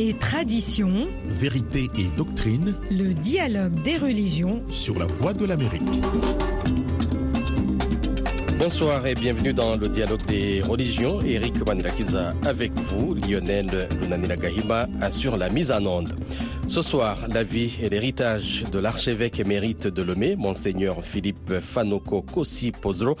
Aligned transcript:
et 0.00 0.14
tradition, 0.14 1.04
vérité 1.26 1.90
et 1.98 2.08
doctrine, 2.16 2.74
le 2.90 3.12
dialogue 3.12 3.74
des 3.82 3.98
religions 3.98 4.62
sur 4.70 4.98
la 4.98 5.04
voie 5.04 5.34
de 5.34 5.44
l'Amérique. 5.44 5.82
Bonsoir 8.58 9.06
et 9.06 9.14
bienvenue 9.14 9.52
dans 9.52 9.76
le 9.76 9.88
dialogue 9.88 10.24
des 10.24 10.62
religions. 10.62 11.20
Eric 11.20 11.66
Manilakiza 11.66 12.32
avec 12.46 12.72
vous, 12.72 13.14
Lionel 13.14 13.88
Lunanila 14.00 14.36
Gahima 14.36 14.86
assure 15.02 15.36
la 15.36 15.50
mise 15.50 15.70
en 15.70 15.84
onde. 15.84 16.14
Ce 16.66 16.80
soir, 16.80 17.18
la 17.28 17.42
vie 17.42 17.76
et 17.82 17.90
l'héritage 17.90 18.64
de 18.72 18.78
l'archevêque 18.78 19.38
émérite 19.38 19.86
de 19.86 20.02
Lomé, 20.02 20.34
Monseigneur 20.34 21.04
Philippe 21.04 21.60
Fanoko 21.60 22.22
Kossi 22.22 22.72
Pozro, 22.72 23.16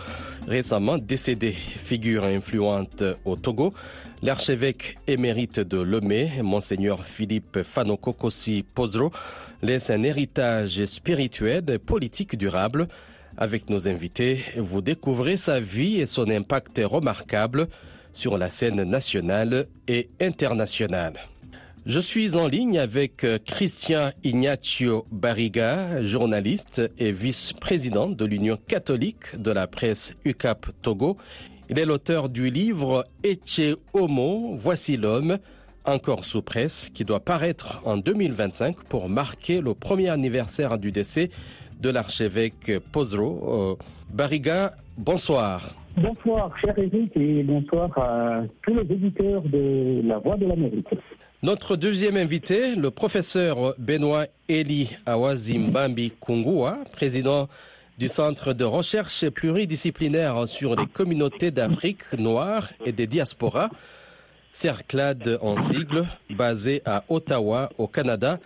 récemment 0.48 0.96
décédé, 0.96 1.52
figure 1.52 2.24
influente 2.24 3.04
au 3.26 3.36
Togo. 3.36 3.74
L'archevêque 4.22 4.98
émérite 5.06 5.60
de 5.60 5.78
Lomé, 5.78 6.42
Monseigneur 6.42 7.06
Philippe 7.06 7.62
Fanoko 7.62 8.12
Kossi 8.12 8.62
Pozro, 8.62 9.10
laisse 9.62 9.88
un 9.88 10.02
héritage 10.02 10.84
spirituel 10.84 11.64
et 11.70 11.78
politique 11.78 12.36
durable. 12.36 12.86
Avec 13.38 13.70
nos 13.70 13.88
invités, 13.88 14.44
vous 14.58 14.82
découvrez 14.82 15.38
sa 15.38 15.58
vie 15.58 16.02
et 16.02 16.06
son 16.06 16.28
impact 16.28 16.82
remarquable 16.84 17.68
sur 18.12 18.36
la 18.36 18.50
scène 18.50 18.82
nationale 18.82 19.66
et 19.88 20.10
internationale. 20.20 21.14
Je 21.86 21.98
suis 21.98 22.36
en 22.36 22.46
ligne 22.46 22.78
avec 22.78 23.24
Christian 23.46 24.10
Ignacio 24.22 25.06
Barriga, 25.10 26.04
journaliste 26.04 26.82
et 26.98 27.10
vice-président 27.10 28.10
de 28.10 28.26
l'Union 28.26 28.58
catholique 28.68 29.34
de 29.40 29.50
la 29.50 29.66
presse 29.66 30.12
UCAP 30.26 30.66
Togo. 30.82 31.16
Il 31.72 31.78
est 31.78 31.86
l'auteur 31.86 32.28
du 32.28 32.50
livre 32.50 33.04
Eche 33.22 33.76
Homo, 33.92 34.54
Voici 34.56 34.96
l'homme, 34.96 35.38
encore 35.84 36.24
sous 36.24 36.42
presse, 36.42 36.90
qui 36.92 37.04
doit 37.04 37.20
paraître 37.20 37.80
en 37.84 37.96
2025 37.96 38.82
pour 38.88 39.08
marquer 39.08 39.60
le 39.60 39.74
premier 39.74 40.08
anniversaire 40.08 40.78
du 40.78 40.90
décès 40.90 41.30
de 41.80 41.88
l'archevêque 41.88 42.72
Pozro. 42.90 43.78
Barriga, 44.12 44.72
bonsoir. 44.98 45.76
Bonsoir, 45.96 46.50
cher 46.60 46.76
Eric, 46.76 47.16
et 47.16 47.44
bonsoir 47.44 47.96
à 47.96 48.42
tous 48.64 48.74
les 48.74 48.92
éditeurs 48.92 49.42
de 49.42 50.02
La 50.04 50.18
Voix 50.18 50.36
de 50.38 50.46
l'Amérique. 50.46 50.88
Notre 51.44 51.76
deuxième 51.76 52.16
invité, 52.16 52.74
le 52.74 52.90
professeur 52.90 53.74
Benoît 53.78 54.24
Eli 54.48 54.96
Awazimbambi 55.06 56.14
Kungua, 56.20 56.78
président 56.92 57.48
du 58.00 58.08
Centre 58.08 58.54
de 58.54 58.64
recherche 58.64 59.28
pluridisciplinaire 59.28 60.48
sur 60.48 60.74
les 60.74 60.86
communautés 60.86 61.50
d'Afrique 61.50 62.14
noire 62.16 62.70
et 62.86 62.92
des 62.92 63.06
diasporas, 63.06 63.68
CERCLAD 64.52 65.38
en 65.42 65.58
sigle, 65.58 66.06
basé 66.30 66.80
à 66.86 67.04
Ottawa, 67.10 67.68
au 67.76 67.88
Canada, 67.88 68.38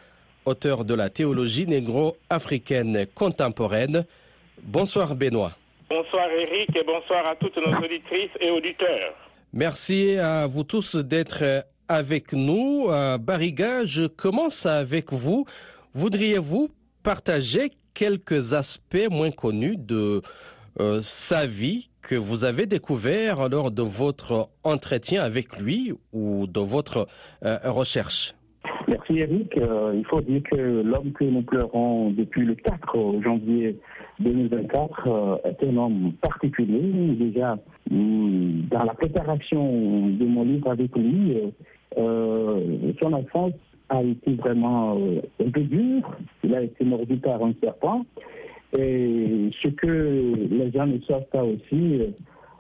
auteur 0.45 0.85
de 0.85 0.95
la 0.95 1.09
théologie 1.09 1.69
négro-africaine 1.69 3.07
contemporaine. 3.15 4.05
Bonsoir 4.61 5.15
Benoît. 5.15 5.53
Bonsoir 5.89 6.29
Eric 6.31 6.75
et 6.75 6.83
bonsoir 6.85 7.25
à 7.25 7.37
toutes 7.37 7.57
nos 7.57 7.79
auditrices 7.79 8.35
et 8.41 8.51
auditeurs. 8.51 9.15
Merci 9.53 10.19
à 10.19 10.49
vous 10.49 10.65
tous 10.65 10.97
d'être 10.97 11.65
avec 11.89 12.33
nous. 12.33 12.89
Bariga, 13.21 13.85
je 13.85 14.09
commence 14.09 14.67
avec 14.67 15.13
vous. 15.13 15.47
Voudriez-vous 15.93 16.71
partager 17.05 17.71
quelques 17.95 18.53
aspects 18.53 19.09
moins 19.11 19.31
connus 19.31 19.77
de 19.77 20.21
euh, 20.81 20.99
sa 21.01 21.47
vie 21.47 21.89
que 22.03 22.17
vous 22.17 22.45
avez 22.45 22.67
découvert 22.67 23.49
lors 23.49 23.71
de 23.71 23.83
votre 23.83 24.49
entretien 24.65 25.23
avec 25.23 25.57
lui 25.61 25.93
ou 26.13 26.47
de 26.49 26.61
votre 26.61 27.07
euh, 27.45 27.57
recherche? 27.65 28.35
Merci 28.89 29.19
Eric. 29.19 29.57
Euh, 29.57 29.95
il 29.97 30.05
faut 30.07 30.21
dire 30.21 30.43
que 30.51 30.57
l'homme 30.57 31.13
que 31.13 31.25
nous 31.25 31.43
pleurons 31.43 32.11
depuis 32.11 32.45
le 32.45 32.57
4 32.57 33.23
janvier 33.23 33.79
2024 34.19 35.41
est 35.45 35.67
un 35.67 35.77
homme 35.77 36.13
particulier. 36.21 37.15
Déjà, 37.15 37.57
dans 37.91 38.85
la 38.85 38.95
préparation 38.95 40.09
de 40.09 40.25
mon 40.25 40.45
livre 40.45 40.71
avec 40.71 40.95
lui, 40.97 41.37
son 41.97 43.13
enfance 43.13 43.53
a 43.89 44.03
été 44.03 44.35
vraiment 44.35 44.97
un 45.41 45.51
peu 45.51 45.61
dur. 45.63 46.17
Il 46.43 46.55
a 46.55 46.63
été 46.63 46.85
mordu 46.85 47.17
par 47.17 47.43
un 47.43 47.53
serpent. 47.63 48.05
Et 48.77 49.51
ce 49.63 49.69
que 49.69 50.35
les 50.51 50.73
gens 50.73 50.87
ne 50.87 50.99
savent 51.03 51.29
pas 51.31 51.45
aussi, 51.45 52.01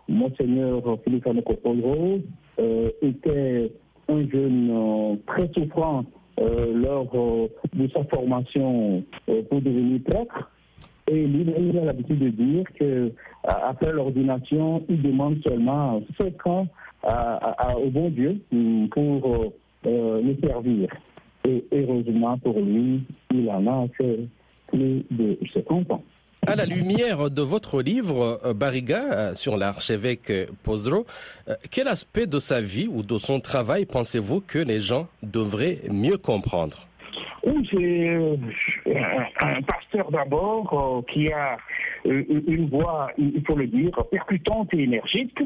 Monseigneur 0.08 0.82
Philippe 1.02 1.26
Anokopolo 1.26 2.20
euh, 2.60 2.90
était 3.02 3.72
un 4.08 4.28
jeune 4.28 4.70
euh, 4.70 5.16
très 5.26 5.50
souffrant 5.54 6.04
euh, 6.40 6.72
lors 6.74 7.48
de 7.72 7.88
sa 7.88 8.04
formation 8.04 9.02
pour 9.26 9.60
devenir 9.60 10.00
prêtre. 10.04 10.50
Et 11.08 11.26
lui, 11.26 11.46
il 11.58 11.78
a 11.78 11.84
l'habitude 11.84 12.18
de 12.18 12.28
dire 12.28 12.64
que 12.78 13.12
après 13.42 13.92
l'ordination, 13.92 14.84
il 14.88 15.02
demande 15.02 15.38
seulement 15.46 16.00
5 16.18 16.46
ans 16.46 16.66
au 17.04 17.90
bon 17.90 18.08
Dieu 18.08 18.40
pour 18.90 19.52
le 19.84 20.34
servir. 20.42 20.88
Et 21.47 21.65
heureusement 21.72 22.38
pour 22.38 22.59
lui, 22.59 23.03
il 23.32 23.50
en 23.50 23.66
a 23.66 23.87
fait 23.99 24.21
plus 24.69 25.05
de 25.10 25.38
50 25.53 25.91
ans. 25.91 26.03
À 26.47 26.56
la 26.56 26.66
lumière 26.66 27.31
de 27.31 27.41
votre 27.41 27.81
livre, 27.81 28.38
Barriga, 28.55 29.34
sur 29.34 29.56
l'archevêque 29.56 30.31
Pozro, 30.62 31.06
quel 31.71 31.88
aspect 31.88 32.27
de 32.27 32.38
sa 32.38 32.60
vie 32.60 32.87
ou 32.87 33.03
de 33.03 33.16
son 33.16 33.41
travail 33.41 33.87
pensez-vous 33.87 34.43
que 34.43 34.59
les 34.59 34.81
gens 34.81 35.09
devraient 35.22 35.78
mieux 35.91 36.19
comprendre? 36.19 36.87
Oui, 37.47 37.66
c'est 37.71 38.94
un 39.41 39.62
pasteur 39.62 40.11
d'abord 40.11 41.05
qui 41.12 41.32
a 41.32 41.56
une 42.05 42.69
voix, 42.69 43.11
il 43.19 43.43
faut 43.47 43.56
le 43.56 43.66
dire, 43.66 43.93
percutante 44.11 44.72
et 44.75 44.82
énergique. 44.82 45.38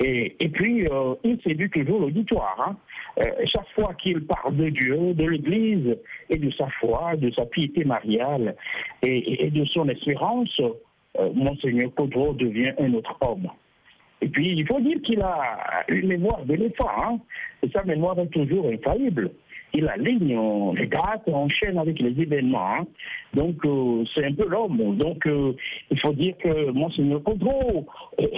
Et, 0.00 0.36
et 0.40 0.48
puis, 0.48 0.86
euh, 0.86 1.14
il 1.24 1.40
séduit 1.42 1.70
toujours 1.70 2.00
l'auditoire. 2.00 2.56
Hein. 2.58 2.76
Euh, 3.18 3.22
chaque 3.46 3.68
fois 3.74 3.94
qu'il 3.94 4.26
parle 4.26 4.56
de 4.56 4.68
Dieu, 4.68 5.14
de 5.14 5.24
l'Église 5.24 5.96
et 6.28 6.36
de 6.36 6.50
sa 6.50 6.68
foi, 6.80 7.16
de 7.16 7.30
sa 7.30 7.46
piété 7.46 7.84
mariale 7.84 8.54
et, 9.02 9.50
de 9.50 9.64
son 9.66 9.88
espérance, 9.88 10.60
euh, 10.60 11.30
Monseigneur 11.34 11.90
Podro 11.92 12.34
devient 12.34 12.72
un 12.78 12.92
autre 12.92 13.16
homme. 13.22 13.48
Et 14.20 14.28
puis, 14.28 14.52
il 14.52 14.66
faut 14.66 14.80
dire 14.80 15.00
qu'il 15.02 15.22
a 15.22 15.84
une 15.88 16.08
mémoire 16.08 16.44
d'éléphant, 16.44 16.90
hein, 16.98 17.18
et 17.62 17.70
sa 17.70 17.84
mémoire 17.84 18.18
est 18.18 18.28
toujours 18.28 18.68
infaillible 18.68 19.30
il 19.76 19.88
aligne 19.88 20.74
les 20.74 20.86
dates, 20.86 21.28
enchaîne 21.28 21.78
avec 21.78 21.98
les 22.00 22.20
événements. 22.20 22.76
Hein. 22.78 22.86
Donc, 23.34 23.56
euh, 23.64 24.04
c'est 24.14 24.24
un 24.24 24.32
peu 24.32 24.48
l'homme. 24.48 24.96
Donc, 24.96 25.26
euh, 25.26 25.52
il 25.90 26.00
faut 26.00 26.12
dire 26.12 26.34
que 26.38 26.70
Monseigneur 26.70 27.22
Kodro 27.22 27.86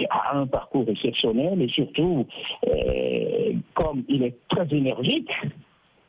a 0.09 0.37
un 0.37 0.47
parcours 0.47 0.85
exceptionnel 0.87 1.61
et 1.61 1.69
surtout, 1.69 2.27
euh, 2.67 3.53
comme 3.73 4.03
il 4.09 4.23
est 4.23 4.35
très 4.49 4.67
énergique, 4.75 5.31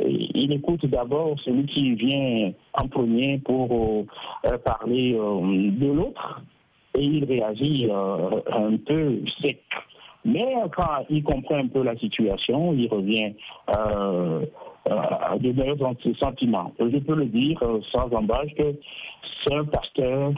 il 0.00 0.52
écoute 0.52 0.86
d'abord 0.86 1.38
celui 1.44 1.66
qui 1.66 1.94
vient 1.94 2.52
en 2.72 2.88
premier 2.88 3.38
pour 3.38 4.06
parler 4.64 5.12
de 5.12 5.92
l'autre 5.92 6.42
et 6.96 7.04
il 7.04 7.24
réagit 7.24 7.86
un 7.92 8.76
peu 8.78 9.20
sec. 9.42 9.60
Mais 10.24 10.54
quand 10.74 11.04
il 11.10 11.22
comprend 11.22 11.56
un 11.56 11.66
peu 11.66 11.82
la 11.82 11.96
situation, 11.98 12.72
il 12.72 12.88
revient 12.88 13.34
euh, 14.88 15.38
de 15.38 15.52
meilleurs 15.52 15.94
sentiments. 16.18 16.72
Je 16.78 16.98
peux 16.98 17.14
le 17.14 17.26
dire 17.26 17.62
euh, 17.62 17.80
sans 17.92 18.10
embâche 18.12 18.54
que 18.56 18.74
c'est 19.44 19.54
un 19.54 19.64
pasteur, 19.64 20.32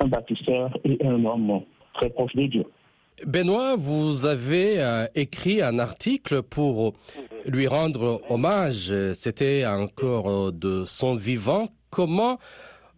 un 0.00 0.06
baptisteur 0.08 0.76
et 0.84 0.98
un 1.06 1.24
homme 1.24 1.62
très 1.94 2.10
proche 2.10 2.34
de 2.34 2.46
Dieu. 2.46 2.64
Benoît, 3.26 3.76
vous 3.76 4.26
avez 4.26 4.80
euh, 4.80 5.06
écrit 5.14 5.62
un 5.62 5.78
article 5.78 6.42
pour 6.42 6.92
lui 7.46 7.66
rendre 7.66 8.20
hommage. 8.28 8.92
C'était 9.14 9.64
encore 9.66 10.52
de 10.52 10.84
son 10.84 11.14
vivant. 11.14 11.68
Comment 11.90 12.38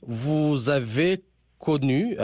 vous 0.06 0.70
avez 0.70 1.22
connu 1.58 2.16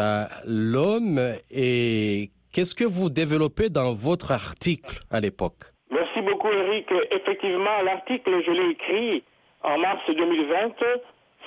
l'homme 0.45 1.21
et 1.51 2.33
qu'est-ce 2.53 2.75
que 2.75 2.85
vous 2.85 3.11
développez 3.11 3.71
dans 3.71 3.95
votre 3.95 4.33
article 4.33 5.05
à 5.11 5.21
l'époque? 5.21 5.76
Merci 5.91 6.21
beaucoup, 6.21 6.51
Eric. 6.51 6.91
Effectivement, 7.11 7.83
l'article, 7.85 8.43
je 8.45 8.51
l'ai 8.51 8.71
écrit 8.71 9.25
en 9.63 9.79
mars 9.79 10.03
2020. 10.09 10.73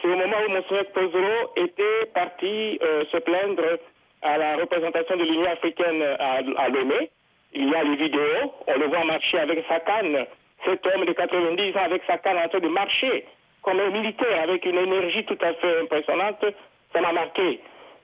C'est 0.02 0.08
au 0.08 0.16
moment 0.16 0.38
où 0.48 0.52
Monseigneur 0.52 0.86
Pozoro 0.94 1.52
était 1.58 2.06
parti 2.14 2.80
euh, 2.82 3.04
se 3.12 3.18
plaindre 3.18 3.80
à 4.22 4.38
la 4.38 4.58
représentation 4.58 5.18
de 5.18 5.24
l'Union 5.24 5.52
africaine 5.52 6.02
à, 6.20 6.40
à 6.58 6.70
Lomé. 6.70 7.10
Il 7.54 7.70
y 7.70 7.76
a 7.76 7.84
les 7.84 7.96
vidéos, 7.96 8.54
on 8.68 8.78
le 8.80 8.88
voit 8.88 9.04
marcher 9.06 9.40
avec 9.40 9.66
sa 9.68 9.80
canne. 9.80 10.26
Cet 10.66 10.86
homme 10.88 11.06
de 11.06 11.14
90 11.14 11.76
ans 11.78 11.84
avec 11.86 12.04
sa 12.08 12.18
canne 12.18 12.38
en 12.38 12.48
train 12.48 12.60
de 12.60 12.68
marcher 12.68 13.26
comme 13.62 13.80
un 13.80 13.90
militaire 13.90 14.42
avec 14.42 14.66
une 14.66 14.78
énergie 14.78 15.26
tout 15.26 15.38
à 15.42 15.54
fait 15.54 15.82
impressionnante, 15.82 16.46
ça 16.94 17.02
m'a 17.02 17.12
marqué. 17.12 17.60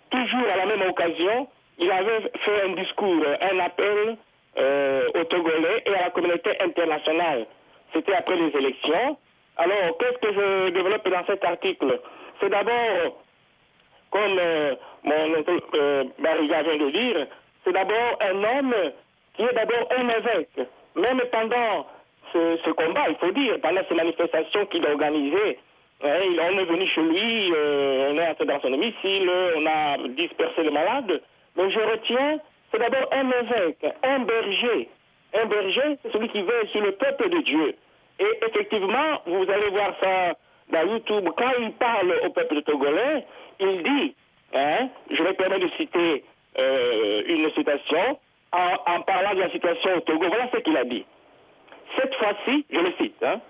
Toujours 0.09 0.47
à 0.53 0.57
la 0.57 0.65
même 0.65 0.89
occasion, 0.89 1.47
il 1.77 1.91
avait 1.91 2.31
fait 2.43 2.61
un 2.63 2.73
discours, 2.73 3.23
un 3.41 3.59
appel 3.59 4.17
euh, 4.57 5.07
aux 5.15 5.23
Togolais 5.25 5.83
et 5.85 5.95
à 5.95 6.03
la 6.03 6.09
communauté 6.11 6.51
internationale. 6.61 7.45
C'était 7.93 8.13
après 8.13 8.35
les 8.35 8.57
élections. 8.57 9.17
Alors, 9.57 9.97
qu'est-ce 9.97 10.17
que 10.19 10.33
je 10.33 10.69
développe 10.69 11.07
dans 11.09 11.25
cet 11.25 11.43
article? 11.43 11.99
C'est 12.39 12.49
d'abord, 12.49 13.23
comme 14.11 14.39
euh, 14.39 14.75
mon 15.03 15.43
euh, 15.75 16.03
Barriga 16.19 16.63
vient 16.63 16.77
de 16.77 16.89
dire, 16.91 17.27
c'est 17.63 17.71
d'abord 17.71 18.19
un 18.21 18.43
homme 18.43 18.75
qui 19.35 19.43
est 19.43 19.53
d'abord 19.53 19.87
un 19.97 20.09
évêque. 20.09 20.67
Même 20.95 21.21
pendant 21.31 21.87
ce, 22.33 22.71
combat, 22.71 23.05
il 23.09 23.15
faut 23.15 23.31
dire, 23.31 23.59
pendant 23.61 23.81
ces 23.87 23.95
manifestations 23.95 24.65
qu'il 24.67 24.85
a 24.85 24.91
organisées, 24.91 25.59
hein, 26.03 26.19
on 26.39 26.59
est 26.59 26.65
venu 26.65 26.87
chez 26.87 27.01
lui, 27.01 27.53
euh, 27.55 28.11
on 28.11 28.17
est 28.17 28.45
dans 28.45 28.61
son 28.61 28.69
domicile, 28.69 29.29
on 29.55 29.65
a 29.65 29.97
dispersé 30.09 30.63
les 30.63 30.71
malades. 30.71 31.21
Mais 31.55 31.71
je 31.71 31.79
retiens, 31.79 32.39
c'est 32.75 32.81
d'abord 32.81 33.09
un 33.11 33.29
évêque, 33.29 33.85
un 34.03 34.19
berger. 34.19 34.89
Un 35.33 35.45
berger, 35.45 35.97
c'est 36.01 36.11
celui 36.11 36.29
qui 36.29 36.41
veille 36.41 36.67
sur 36.71 36.81
le 36.81 36.91
peuple 36.93 37.29
de 37.29 37.41
Dieu. 37.41 37.75
Et 38.19 38.45
effectivement, 38.47 39.21
vous 39.25 39.43
allez 39.49 39.69
voir 39.71 39.93
ça 40.01 40.33
dans 40.71 40.91
YouTube, 40.91 41.29
quand 41.37 41.51
il 41.59 41.71
parle 41.73 42.13
au 42.25 42.29
peuple 42.31 42.61
togolais, 42.63 43.25
il 43.59 43.83
dit, 43.83 44.15
hein, 44.53 44.89
je 45.09 45.21
vais 45.21 45.33
permettre 45.33 45.65
de 45.65 45.71
citer 45.77 46.23
euh, 46.57 47.23
une 47.27 47.51
citation, 47.51 48.19
en, 48.51 49.01
parlant 49.01 49.35
de 49.35 49.41
la 49.41 49.51
situation 49.51 49.97
au 49.97 49.99
Togo, 50.01 50.27
voilà 50.27 50.49
ce 50.53 50.57
qu'il 50.59 50.77
a 50.77 50.85
dit. 50.85 51.05
Cette 51.97 52.15
fois-ci, 52.15 52.65
je 52.71 52.79
le 52.79 52.93
cite, 52.99 53.21
hein, 53.21 53.41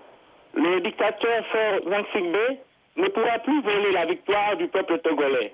le 0.54 0.80
dictateur 0.80 1.46
Faure 1.46 1.80
Gnassingbé 1.86 2.58
ne 2.96 3.08
pourra 3.08 3.38
plus 3.38 3.62
voler 3.62 3.92
la 3.92 4.06
victoire 4.06 4.56
du 4.56 4.66
peuple 4.66 4.98
togolais, 4.98 5.52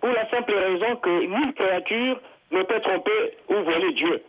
pour 0.00 0.10
la 0.10 0.28
simple 0.30 0.54
raison 0.54 0.96
que 0.96 1.10
nulle 1.10 1.54
créature 1.54 2.20
ne 2.50 2.62
peut 2.62 2.80
tromper 2.80 3.36
ou 3.48 3.54
voler 3.54 3.92
Dieu. 3.92 4.22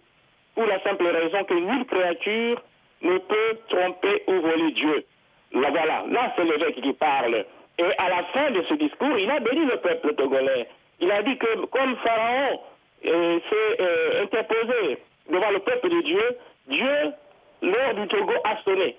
Pour 0.55 0.65
la 0.65 0.81
simple 0.81 1.05
raison 1.05 1.43
que 1.45 1.53
nulle 1.53 1.85
créature 1.85 2.61
ne 3.01 3.17
peut 3.17 3.59
tromper 3.69 4.23
ou 4.27 4.41
voler 4.41 4.71
Dieu. 4.71 5.05
Là, 5.53 5.69
voilà, 5.71 6.03
là 6.09 6.33
c'est 6.35 6.43
l'évêque 6.43 6.81
qui 6.81 6.93
parle. 6.93 7.45
Et 7.77 7.97
à 7.97 8.09
la 8.09 8.23
fin 8.25 8.51
de 8.51 8.61
ce 8.63 8.73
discours, 8.73 9.17
il 9.17 9.29
a 9.31 9.39
béni 9.39 9.65
le 9.65 9.77
peuple 9.77 10.13
togolais. 10.15 10.67
Il 10.99 11.11
a 11.11 11.23
dit 11.23 11.37
que 11.37 11.65
comme 11.67 11.95
Pharaon 11.97 12.59
euh, 13.05 13.39
s'est 13.49 13.81
euh, 13.81 14.23
interposé 14.23 14.97
devant 15.29 15.49
le 15.51 15.59
peuple 15.59 15.89
de 15.89 16.01
Dieu, 16.01 16.37
Dieu, 16.67 17.13
l'heure 17.61 17.93
du 17.95 18.07
Togo 18.07 18.33
a 18.43 18.57
sonné. 18.63 18.97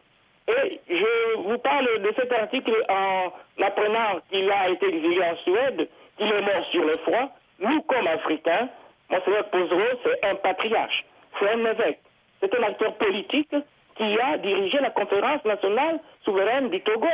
Et 0.49 0.81
je 0.89 1.37
vous 1.43 1.59
parle 1.59 1.87
de 2.01 2.13
cet 2.17 2.33
article 2.33 2.73
en 2.89 3.33
apprenant 3.63 4.21
qu'il 4.31 4.51
a 4.51 4.71
été 4.71 4.87
exilé 4.89 5.23
en 5.23 5.37
Suède, 5.37 5.89
qu'il 6.17 6.27
est 6.27 6.41
mort 6.41 6.65
sur 6.71 6.85
le 6.85 6.95
froid. 7.05 7.31
Nous, 7.61 7.83
comme 7.83 8.07
Africains, 8.07 8.69
Monseigneur 9.11 9.45
Pozero, 9.51 9.83
c'est 10.05 10.27
un 10.27 10.35
patriarche, 10.37 11.05
c'est 11.39 11.51
un 11.51 11.65
évêque, 11.65 12.01
c'est 12.41 12.55
un 12.55 12.63
acteur 12.63 12.95
politique 12.95 13.55
qui 13.97 14.19
a 14.21 14.39
dirigé 14.39 14.79
la 14.79 14.91
conférence 14.91 15.45
nationale 15.45 15.99
souveraine 16.25 16.71
du 16.71 16.81
Togo. 16.81 17.09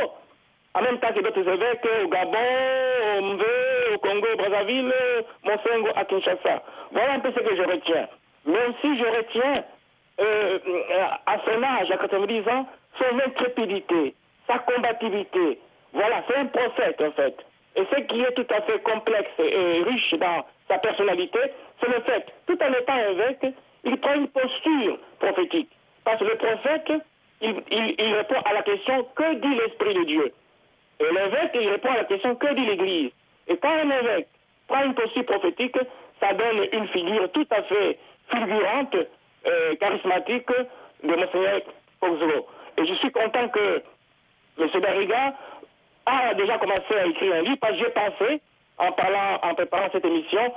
En 0.75 0.83
même 0.83 0.99
temps 0.99 1.09
que 1.09 1.21
d'autres 1.21 1.49
évêques 1.49 1.89
au 2.05 2.09
Gabon, 2.09 2.39
au 3.19 3.23
Mvé, 3.23 3.95
au 3.95 3.99
Congo, 3.99 4.27
au 4.35 4.37
Brazzaville, 4.37 4.93
Monsengo 5.43 5.89
à 5.97 6.05
Kinshasa. 6.05 6.63
Voilà 6.93 7.15
un 7.15 7.21
peu 7.21 7.33
ce 7.33 7.41
que 7.41 7.57
je 7.57 7.63
retiens. 7.63 8.09
Mais 8.45 8.59
aussi, 8.69 8.99
je 8.99 9.05
retiens 9.05 9.65
euh, 10.21 10.59
à 11.27 11.39
son 11.45 11.63
âge, 11.63 11.91
à 11.91 11.97
90 11.97 12.49
ans, 12.49 12.67
son 12.99 13.19
intrépidité, 13.19 14.15
sa 14.47 14.59
combativité. 14.59 15.59
Voilà, 15.95 16.23
c'est 16.29 16.37
un 16.37 16.47
prophète 16.47 17.01
en 17.01 17.11
fait. 17.13 17.37
Et 17.77 17.85
ce 17.91 18.01
qui 18.03 18.21
est 18.21 18.33
tout 18.33 18.47
à 18.55 18.61
fait 18.63 18.83
complexe 18.83 19.31
et 19.39 19.83
riche 19.83 20.15
dans 20.15 20.45
sa 20.69 20.79
personnalité, 20.79 21.39
c'est 21.81 21.89
le 21.89 22.01
fait, 22.03 22.27
tout 22.47 22.59
en 22.63 22.73
étant 22.73 22.97
évêque, 22.97 23.55
il 23.85 23.97
prend 23.99 24.15
une 24.15 24.29
posture 24.29 24.99
prophétique. 25.19 25.71
Parce 26.05 26.19
que 26.19 26.25
le 26.25 26.37
prophète, 26.37 26.93
il, 27.41 28.15
répond 28.15 28.41
à 28.45 28.53
la 28.55 28.63
question 28.63 29.07
que 29.15 29.35
dit 29.35 29.55
l'Esprit 29.55 29.95
de 29.95 30.05
Dieu? 30.05 30.33
Et 31.01 31.05
l'évêque, 31.05 31.51
il 31.55 31.69
répond 31.69 31.91
à 31.91 31.97
la 31.99 32.05
question 32.05 32.35
que 32.37 32.55
dit 32.55 32.65
l'Église? 32.65 33.11
Et 33.49 33.57
quand 33.59 33.71
un 33.71 33.91
évêque 33.91 34.29
prend 34.69 34.85
une 34.85 34.95
posture 34.95 35.25
prophétique, 35.27 35.77
ça 36.21 36.33
donne 36.33 36.67
une 36.73 36.89
figure 36.89 37.31
tout 37.33 37.47
à 37.51 37.63
fait 37.63 37.99
fulgurante, 38.31 38.97
charismatique 39.79 40.49
de 41.05 41.15
Monseigneur 41.15 41.61
Oxlo. 42.01 42.47
Et 42.79 42.87
je 42.87 42.95
suis 42.95 43.11
content 43.11 43.49
que 43.49 43.83
M. 44.59 44.69
Barriga 44.81 45.35
a 46.07 46.35
déjà 46.35 46.59
commencé 46.59 46.95
à 46.95 47.07
écrire 47.07 47.35
un 47.35 47.43
livre, 47.43 47.59
parce 47.61 47.75
que 47.75 47.79
j'ai 47.79 47.91
pensé, 47.91 48.41
en 48.79 48.93
parlant, 48.93 49.39
en 49.43 49.55
préparant 49.55 49.89
cette 49.93 50.05
émission, 50.05 50.53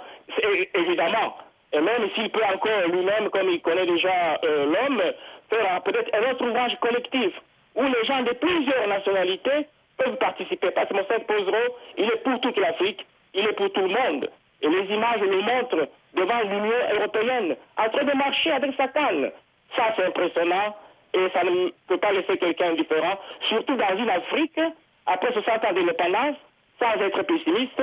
évidemment, 0.73 1.35
et 1.71 1.81
même 1.81 2.09
s'il 2.15 2.29
peut 2.31 2.43
encore 2.43 2.87
lui-même, 2.91 3.29
comme 3.29 3.49
il 3.49 3.61
connaît 3.61 3.85
déjà 3.85 4.39
euh, 4.43 4.65
l'homme, 4.65 5.01
faire 5.49 5.81
peut-être 5.83 6.09
un 6.15 6.31
autre 6.31 6.45
ouvrage 6.45 6.75
collectif, 6.79 7.33
où 7.75 7.83
les 7.83 8.05
gens 8.05 8.23
de 8.23 8.33
plusieurs 8.33 8.87
nationalités 8.87 9.67
peuvent 9.97 10.17
participer. 10.17 10.71
Parce 10.71 10.89
que 10.89 10.95
Monseigneur 10.95 11.25
Pozero, 11.25 11.75
il 11.97 12.05
est 12.05 12.23
pour 12.23 12.39
toute 12.41 12.57
l'Afrique, 12.57 13.05
il 13.33 13.45
est 13.45 13.53
pour 13.53 13.71
tout 13.71 13.81
le 13.81 13.89
monde. 13.89 14.29
Et 14.61 14.67
les 14.67 14.93
images 14.93 15.21
le 15.21 15.41
montrent 15.41 15.87
devant 16.15 16.39
l'Union 16.41 16.75
européenne, 16.97 17.55
en 17.77 17.89
train 17.89 18.03
de 18.03 18.17
marcher 18.17 18.51
avec 18.51 18.75
sa 18.75 18.87
canne. 18.87 19.31
Ça, 19.75 19.93
c'est 19.95 20.05
impressionnant 20.05 20.75
et 21.13 21.29
ça 21.33 21.43
ne 21.43 21.69
peut 21.87 21.97
pas 21.97 22.11
laisser 22.11 22.37
quelqu'un 22.37 22.71
indifférent, 22.71 23.19
surtout 23.47 23.75
dans 23.75 23.97
une 23.97 24.09
Afrique, 24.09 24.59
après 25.05 25.31
60 25.33 25.65
ans 25.65 25.73
d'indépendance, 25.73 26.35
sans 26.79 27.01
être 27.01 27.21
pessimiste, 27.23 27.81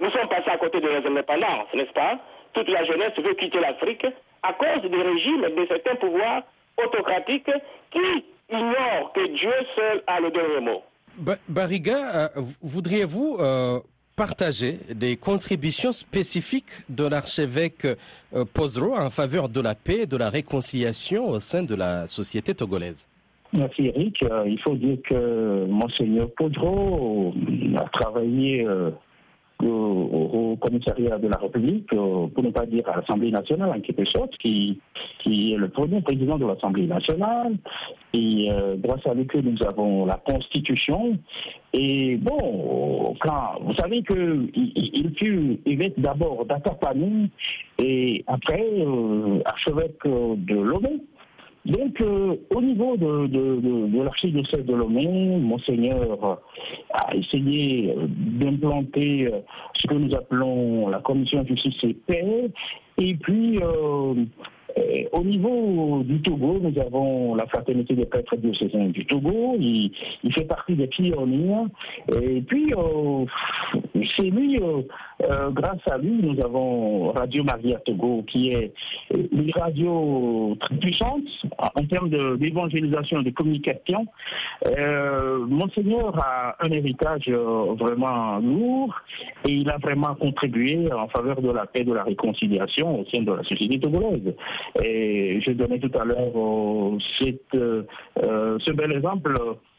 nous 0.00 0.10
sommes 0.10 0.28
passés 0.28 0.50
à 0.50 0.58
côté 0.58 0.80
de 0.80 0.86
la 0.88 0.98
indépendance, 0.98 1.68
n'est-ce 1.74 1.92
pas? 1.92 2.18
Toute 2.52 2.68
la 2.68 2.84
jeunesse 2.84 3.12
veut 3.18 3.34
quitter 3.34 3.60
l'Afrique 3.60 4.06
à 4.42 4.52
cause 4.54 4.82
des 4.90 5.02
régimes 5.02 5.44
et 5.44 5.60
de 5.60 5.66
certains 5.66 5.96
pouvoirs 5.96 6.42
autocratiques 6.82 7.50
qui 7.90 8.24
ignorent 8.50 9.12
que 9.14 9.26
Dieu 9.38 9.52
seul 9.76 10.02
a 10.06 10.20
le 10.20 10.30
dernier 10.30 10.60
mot. 10.60 10.82
Ba- 11.18 11.36
Barriga, 11.48 11.96
euh, 12.14 12.28
voudriez-vous 12.62 13.36
euh, 13.40 13.78
partager 14.16 14.78
des 14.94 15.16
contributions 15.16 15.92
spécifiques 15.92 16.70
de 16.88 17.06
l'archevêque 17.08 17.84
euh, 17.84 18.44
Pozero 18.54 18.94
en 18.96 19.10
faveur 19.10 19.48
de 19.48 19.60
la 19.60 19.74
paix 19.74 20.02
et 20.02 20.06
de 20.06 20.16
la 20.16 20.30
réconciliation 20.30 21.26
au 21.28 21.40
sein 21.40 21.62
de 21.64 21.74
la 21.74 22.06
société 22.06 22.54
togolaise? 22.54 23.06
Merci 23.52 23.86
Eric. 23.86 24.22
Euh, 24.22 24.44
il 24.46 24.60
faut 24.60 24.74
dire 24.74 24.98
que 25.08 25.66
Monseigneur 25.66 26.28
Podro 26.36 27.32
a 27.78 27.88
travaillé 27.98 28.64
euh, 28.66 28.90
au, 29.64 29.66
au 29.66 30.56
commissariat 30.56 31.18
de 31.18 31.28
la 31.28 31.36
République, 31.36 31.92
euh, 31.92 32.26
pour 32.28 32.44
ne 32.44 32.50
pas 32.50 32.66
dire 32.66 32.88
à 32.88 32.96
l'Assemblée 32.96 33.30
nationale 33.30 33.70
en 33.70 33.80
quelque 33.80 34.04
sorte, 34.06 34.36
qui, 34.38 34.78
qui 35.22 35.52
est 35.52 35.56
le 35.56 35.68
premier 35.68 36.00
président 36.00 36.38
de 36.38 36.46
l'Assemblée 36.46 36.86
nationale. 36.86 37.56
Et 38.14 38.48
euh, 38.50 38.76
grâce 38.78 39.06
à 39.06 39.14
lui 39.14 39.26
que 39.26 39.38
nous 39.38 39.56
avons 39.66 40.06
la 40.06 40.16
Constitution. 40.16 41.18
Et 41.72 42.16
bon, 42.16 43.14
quand, 43.20 43.60
vous 43.62 43.74
savez 43.74 44.02
que 44.02 44.46
il, 44.54 45.14
fut 45.16 45.60
évêque 45.66 45.98
d'abord 45.98 46.44
d'Atapani 46.46 47.30
et 47.78 48.24
après 48.26 48.64
euh, 48.78 49.40
archevêque 49.44 49.98
euh, 50.06 50.34
de 50.36 50.54
Lomé. 50.54 51.00
Donc, 51.68 52.00
euh, 52.00 52.34
au 52.54 52.62
niveau 52.62 52.96
de, 52.96 53.26
de, 53.26 53.56
de, 53.60 53.86
de 53.88 54.02
l'archidiocèse 54.02 54.64
de 54.64 54.74
Lomé, 54.74 55.06
Monseigneur 55.38 56.40
a 56.94 57.14
essayé 57.14 57.90
euh, 57.90 58.06
d'implanter 58.08 59.26
euh, 59.26 59.40
ce 59.74 59.86
que 59.86 59.94
nous 59.94 60.14
appelons 60.14 60.88
la 60.88 61.00
commission 61.00 61.44
justice 61.46 61.76
et 61.82 61.94
paix. 62.06 62.50
Et 62.96 63.14
puis, 63.16 63.58
euh, 63.58 64.14
euh, 64.78 65.04
au 65.12 65.22
niveau 65.22 66.02
du 66.04 66.22
Togo, 66.22 66.58
nous 66.58 66.80
avons 66.80 67.34
la 67.34 67.46
fraternité 67.46 67.94
des 67.94 68.06
prêtres 68.06 68.36
diocésains 68.36 68.88
du 68.88 69.04
Togo. 69.04 69.56
Il, 69.58 69.92
il 70.24 70.32
fait 70.32 70.46
partie 70.46 70.74
des 70.74 70.86
pionniers. 70.86 71.66
Et 72.22 72.40
puis, 72.40 72.72
euh, 72.72 73.26
c'est 74.16 74.30
lui, 74.30 74.58
euh, 75.26 75.50
grâce 75.50 75.80
à 75.90 75.98
lui, 75.98 76.20
nous 76.22 76.40
avons 76.44 77.10
Radio 77.10 77.42
Maria 77.42 77.78
Togo, 77.80 78.22
qui 78.28 78.50
est 78.50 78.72
euh, 79.16 79.26
une 79.32 79.50
radio 79.50 80.56
très 80.60 80.76
puissante 80.76 81.26
en 81.58 81.84
termes 81.86 82.08
d'évangélisation 82.38 83.20
et 83.20 83.24
de 83.24 83.30
communication. 83.30 84.06
Euh, 84.66 85.44
Monseigneur 85.46 86.14
a 86.24 86.56
un 86.60 86.70
héritage 86.70 87.28
vraiment 87.28 88.38
lourd 88.38 88.94
et 89.48 89.52
il 89.52 89.70
a 89.70 89.78
vraiment 89.78 90.14
contribué 90.14 90.88
en 90.92 91.08
faveur 91.08 91.42
de 91.42 91.50
la 91.50 91.66
paix, 91.66 91.82
de 91.82 91.92
la 91.92 92.04
réconciliation 92.04 93.00
au 93.00 93.04
sein 93.06 93.22
de 93.22 93.32
la 93.32 93.42
société 93.42 93.80
togolaise. 93.80 94.34
Et 94.84 95.40
je 95.40 95.50
donnais 95.50 95.80
tout 95.80 95.90
à 95.98 96.04
l'heure 96.04 96.32
ce 97.52 98.70
bel 98.72 98.92
exemple. 98.92 99.34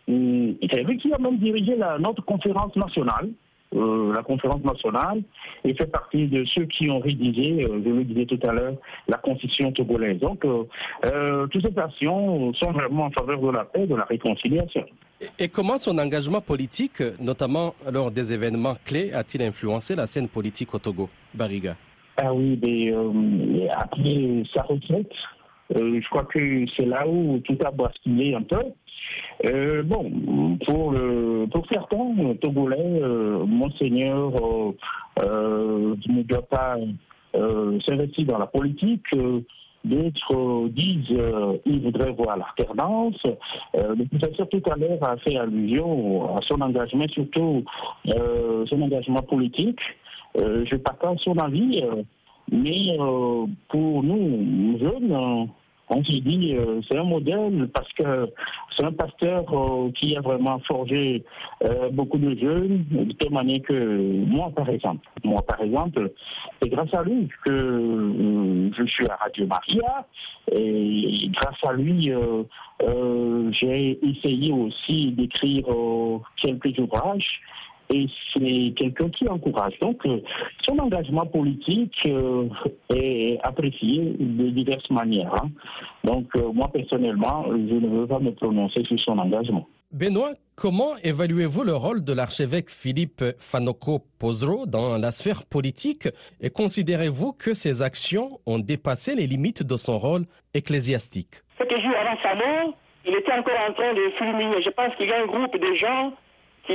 C'est 0.08 0.84
lui 0.84 0.98
qui 0.98 1.14
a 1.14 1.18
même 1.18 1.38
dirigé 1.38 1.78
notre 2.00 2.26
conférence 2.26 2.76
nationale. 2.76 3.30
Euh, 3.76 4.14
la 4.16 4.24
conférence 4.24 4.64
nationale 4.64 5.22
et 5.64 5.74
fait 5.76 5.86
partie 5.86 6.28
de 6.28 6.44
ceux 6.56 6.66
qui 6.66 6.90
ont 6.90 7.00
rédigé, 7.00 7.64
euh, 7.64 7.82
je 7.86 7.90
le 7.90 8.04
disais 8.04 8.26
tout 8.26 8.40
à 8.48 8.52
l'heure, 8.52 8.76
la 9.08 9.18
constitution 9.18 9.72
togolaise. 9.72 10.20
Donc, 10.20 10.44
euh, 10.46 10.64
euh, 11.06 11.48
toutes 11.48 11.68
ces 11.68 11.78
actions 11.80 12.52
sont 12.54 12.72
vraiment 12.72 13.06
en 13.06 13.12
faveur 13.12 13.40
de 13.40 13.50
la 13.52 13.66
paix, 13.66 13.86
de 13.86 13.96
la 13.96 14.06
réconciliation. 14.06 14.86
Et- 15.22 15.44
Et 15.46 15.48
comment 15.50 15.78
son 15.78 15.98
engagement 16.00 16.42
politique, 16.42 17.02
notamment 17.22 17.76
lors 17.92 18.10
des 18.10 18.34
événements 18.34 18.76
clés, 18.86 19.12
a-t-il 19.14 19.44
influencé 19.44 19.96
la 19.96 20.08
scène 20.08 20.30
politique 20.30 20.74
au 20.74 20.80
Togo 20.80 21.10
Barriga 21.34 21.76
Ah 22.18 22.34
oui, 22.34 22.60
mais 22.66 22.92
euh, 22.92 23.68
après 23.76 24.44
sa 24.56 24.64
retraite, 24.64 25.12
euh, 25.12 25.39
je 25.76 26.10
crois 26.10 26.24
que 26.24 26.66
c'est 26.76 26.86
là 26.86 27.08
où 27.08 27.40
tout 27.40 27.58
a 27.66 27.72
basculé 27.72 28.36
un 28.36 28.44
peu. 28.44 28.58
Euh, 29.50 29.84
bon, 29.84 30.58
pour, 30.68 30.92
le, 30.92 31.46
pour 31.52 31.66
certains 31.68 32.36
Togolais, 32.42 33.02
euh, 33.02 33.46
Monseigneur 33.46 34.32
euh, 34.36 34.72
euh, 35.24 35.96
ne 36.08 36.24
doit 36.24 36.48
pas 36.48 36.78
euh, 37.36 37.80
s'investir 37.88 38.26
dans 38.26 38.40
la 38.40 38.48
politique. 38.48 39.06
Euh, 39.16 39.42
D'autres 39.86 40.68
disent 40.70 41.06
euh, 41.12 41.58
ils 41.66 41.80
voudraient 41.80 42.12
voir 42.12 42.38
l'alternance. 42.38 43.16
Euh, 43.78 43.96
le 43.96 44.06
professeur 44.06 44.50
tout 44.50 44.62
à 44.70 44.76
l'heure 44.76 45.02
a 45.02 45.16
fait 45.18 45.38
allusion 45.38 46.36
à 46.36 46.42
son 46.50 46.60
engagement, 46.60 47.08
surtout 47.08 47.64
euh, 48.14 48.66
son 48.66 48.82
engagement 48.82 49.22
politique. 49.22 49.80
Euh, 50.38 50.66
je 50.70 50.76
partage 50.76 51.20
son 51.24 51.38
avis, 51.38 51.82
euh, 51.82 52.04
mais 52.52 52.98
euh, 53.00 53.46
pour 53.70 54.04
nous, 54.04 54.78
jeunes, 54.80 55.14
euh, 55.14 55.46
on 55.90 56.04
se 56.04 56.12
dit 56.12 56.56
euh, 56.56 56.82
c'est 56.90 56.98
un 56.98 57.04
modèle 57.04 57.68
parce 57.74 57.92
que 57.94 58.32
c'est 58.78 58.86
un 58.86 58.92
pasteur 58.92 59.44
euh, 59.52 59.92
qui 59.92 60.16
a 60.16 60.22
vraiment 60.22 60.60
forgé 60.72 61.24
euh, 61.64 61.90
beaucoup 61.90 62.18
de 62.18 62.38
jeunes, 62.38 62.86
de 62.90 63.12
telle 63.14 63.32
manière 63.32 63.62
que 63.64 64.26
moi, 64.26 64.52
par 64.56 64.70
exemple, 64.70 65.08
moi, 65.24 65.42
par 65.48 65.62
exemple, 65.62 66.12
c'est 66.62 66.70
grâce 66.70 66.94
à 66.94 67.04
lui 67.04 67.28
que 67.46 67.52
euh, 67.52 68.72
je 68.78 68.84
suis 68.86 69.08
à 69.10 69.16
Radio 69.16 69.48
Maria 69.48 70.06
et 70.52 71.30
grâce 71.32 71.58
à 71.68 71.74
lui, 71.74 72.12
euh, 72.12 73.52
j'ai 73.52 74.00
essayé 74.04 74.52
aussi 74.52 75.12
d'écrire 75.12 75.66
quelques 76.42 76.78
ouvrages 76.80 77.42
et 77.94 78.08
c'est 78.34 78.74
quelqu'un 78.76 79.10
qui 79.10 79.28
encourage. 79.28 79.74
Donc, 79.80 80.06
euh, 80.06 80.20
son 80.68 80.78
engagement 80.80 81.26
politique 81.26 81.96
euh, 82.06 82.48
est 82.96 83.40
apprécié 83.44 84.16
de 84.20 84.50
diverses 84.50 84.90
manières. 84.90 85.34
hein. 85.42 85.50
Donc, 86.04 86.28
euh, 86.36 86.52
moi, 86.54 86.70
personnellement, 86.72 87.46
je 87.48 87.76
ne 87.76 87.88
veux 87.88 88.08
pas 88.08 88.20
me 88.20 88.32
prononcer 88.32 88.84
sur 88.86 89.00
son 89.02 89.18
engagement. 89.18 89.68
Benoît, 89.92 90.34
comment 90.56 90.92
évaluez-vous 91.04 91.64
le 91.64 91.76
rôle 91.76 92.04
de 92.04 92.14
l'archevêque 92.14 92.70
Philippe 92.70 93.24
Fanoko 93.40 94.04
Pozro 94.20 94.68
dans 94.68 95.00
la 95.00 95.10
sphère 95.10 95.46
politique? 95.48 96.08
Et 96.42 96.52
considérez-vous 96.52 97.34
que 97.34 97.56
ses 97.56 97.82
actions 97.82 98.40
ont 98.46 98.60
dépassé 98.60 99.16
les 99.16 99.26
limites 99.26 99.64
de 99.64 99.78
son 99.78 99.98
rôle 99.98 100.26
ecclésiastique? 100.54 101.42
Quelques 101.58 101.82
jours 101.82 101.96
avant 102.00 102.22
sa 102.22 102.36
mort, 102.36 102.74
il 103.04 103.16
était 103.16 103.32
encore 103.32 103.60
en 103.68 103.74
train 103.74 103.94
de 103.96 104.12
fulminer. 104.16 104.62
Je 104.62 104.70
pense 104.70 104.96
qu'il 104.96 105.08
y 105.08 105.12
a 105.12 105.24
un 105.24 105.26
groupe 105.26 105.60
de 105.60 105.74
gens 105.76 106.14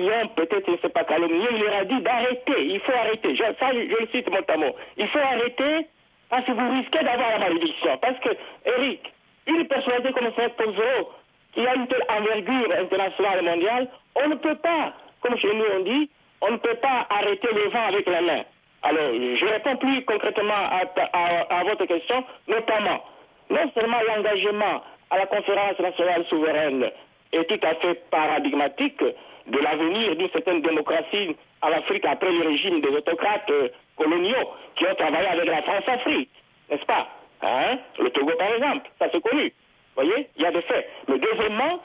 l'ont 0.01 0.29
peut-être, 0.37 0.67
je 0.67 0.73
ne 0.73 0.77
sais 0.79 0.89
pas, 0.89 1.05
calomnié. 1.05 1.47
Il 1.51 1.63
leur 1.63 1.75
a 1.77 1.85
dit 1.85 2.01
d'arrêter. 2.01 2.65
Il 2.67 2.81
faut 2.81 2.93
arrêter. 2.93 3.35
Je, 3.37 3.43
ça, 3.43 3.73
je, 3.73 3.79
le 3.79 4.09
cite 4.13 4.29
mot. 4.31 4.77
Il 4.97 5.09
faut 5.09 5.19
arrêter 5.19 5.87
parce 6.31 6.45
que 6.45 6.53
vous 6.53 6.71
risquez 6.71 7.05
d'avoir 7.05 7.31
la 7.33 7.39
malédiction. 7.39 7.97
Parce 7.99 8.19
que, 8.21 8.31
Eric, 8.67 9.01
une 9.47 9.67
personnalité 9.67 10.13
comme 10.13 10.33
Saint 10.37 10.49
Pozzo, 10.51 11.11
qui 11.53 11.67
a 11.67 11.75
une 11.75 11.87
telle 11.87 12.05
envergure 12.09 12.73
internationale 12.81 13.39
et 13.41 13.49
mondiale, 13.49 13.89
on 14.17 14.29
ne 14.29 14.35
peut 14.37 14.57
pas, 14.57 14.93
comme 15.21 15.37
chez 15.39 15.53
nous 15.55 15.65
on 15.77 15.81
dit, 15.81 16.11
on 16.43 16.53
ne 16.53 16.57
peut 16.57 16.75
pas 16.77 17.07
arrêter 17.11 17.49
le 17.55 17.69
vent 17.71 17.87
avec 17.89 18.07
la 18.07 18.21
main. 18.23 18.43
Alors, 18.83 19.13
je 19.15 19.47
réponds 19.47 19.77
plus 19.77 20.05
concrètement 20.05 20.53
à- 20.55 21.61
à 21.61 21.65
votre 21.65 21.85
question, 21.87 22.25
notamment, 22.49 23.03
non 23.51 23.71
seulement 23.75 23.97
l'engagement 24.09 24.83
à 25.11 25.19
la 25.19 25.27
conférence 25.27 25.79
nationale 25.79 26.25
souveraine 26.29 26.91
est 27.33 27.45
tout 27.45 27.67
à 27.67 27.75
fait 27.77 27.95
paradigmatique 28.11 29.03
de 29.47 29.59
l'avenir 29.59 30.17
d'une 30.17 30.31
certaine 30.31 30.63
démocratie 30.63 31.37
en 31.63 31.73
Afrique 31.73 32.05
après 32.07 32.31
le 32.33 32.47
régime 32.49 32.81
des 32.81 32.89
autocrates 32.89 33.51
euh, 33.51 33.69
coloniaux 33.97 34.51
qui 34.77 34.87
ont 34.87 34.95
travaillé 34.95 35.27
avec 35.29 35.47
la 35.47 35.63
France-Afrique, 35.63 36.31
n'est-ce 36.71 36.85
pas 36.87 37.09
Hein? 37.43 37.79
Le 37.99 38.09
Togo, 38.11 38.33
par 38.39 38.55
exemple, 38.55 38.89
ça 38.99 39.07
c'est 39.13 39.21
connu. 39.21 39.53
Vous 39.97 40.03
voyez, 40.03 40.29
il 40.37 40.43
y 40.43 40.47
a 40.47 40.51
des 40.51 40.63
faits. 40.63 40.89
Mais 41.09 41.19
deuxièmement, 41.19 41.81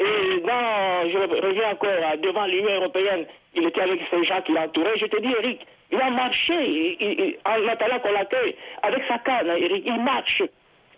et 0.00 0.04
je 0.04 1.18
reviens 1.46 1.70
encore 1.70 2.16
devant 2.20 2.46
l'Union 2.46 2.74
européenne, 2.74 3.26
il 3.54 3.64
était 3.64 3.80
avec 3.82 4.00
ces 4.10 4.24
gens 4.24 4.42
qui 4.42 4.52
l'entouraient. 4.52 4.98
Je 4.98 5.06
te 5.06 5.20
dis, 5.20 5.32
Eric, 5.38 5.60
il 5.92 6.00
a 6.00 6.10
marché 6.10 6.96
il- 7.00 7.36
en 7.46 7.68
attendant 7.68 8.00
qu'on 8.00 8.10
l'accueille 8.12 8.56
avec 8.82 9.04
sa 9.06 9.18
canne, 9.18 9.48
Eric. 9.56 9.84
Il 9.86 10.00
marche. 10.02 10.42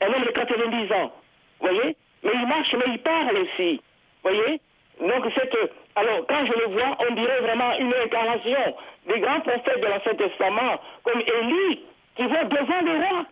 Un 0.00 0.06
homme 0.06 0.24
de 0.24 0.30
90 0.30 0.92
ans. 0.92 1.12
Vous 1.60 1.68
voyez 1.68 1.96
Mais 2.22 2.30
il 2.34 2.46
marche, 2.46 2.72
mais 2.74 2.92
il 2.94 2.98
parle 3.00 3.36
aussi. 3.36 3.80
Vous 4.24 4.30
voyez 4.30 4.60
Donc, 5.00 5.24
cette, 5.34 5.56
alors, 5.94 6.26
quand 6.28 6.46
je 6.46 6.52
le 6.52 6.66
vois, 6.72 6.96
on 7.08 7.14
dirait 7.14 7.40
vraiment 7.40 7.76
une 7.78 7.92
incarnation 7.94 8.74
des 9.06 9.20
grands 9.20 9.40
prophètes 9.40 9.80
de 9.80 9.86
l'Ancien 9.86 10.14
Testament, 10.14 10.80
comme 11.04 11.20
Élie, 11.20 11.80
qui 12.16 12.22
vont 12.22 12.48
devant 12.48 12.80
le 12.82 13.04
roi. 13.04 13.26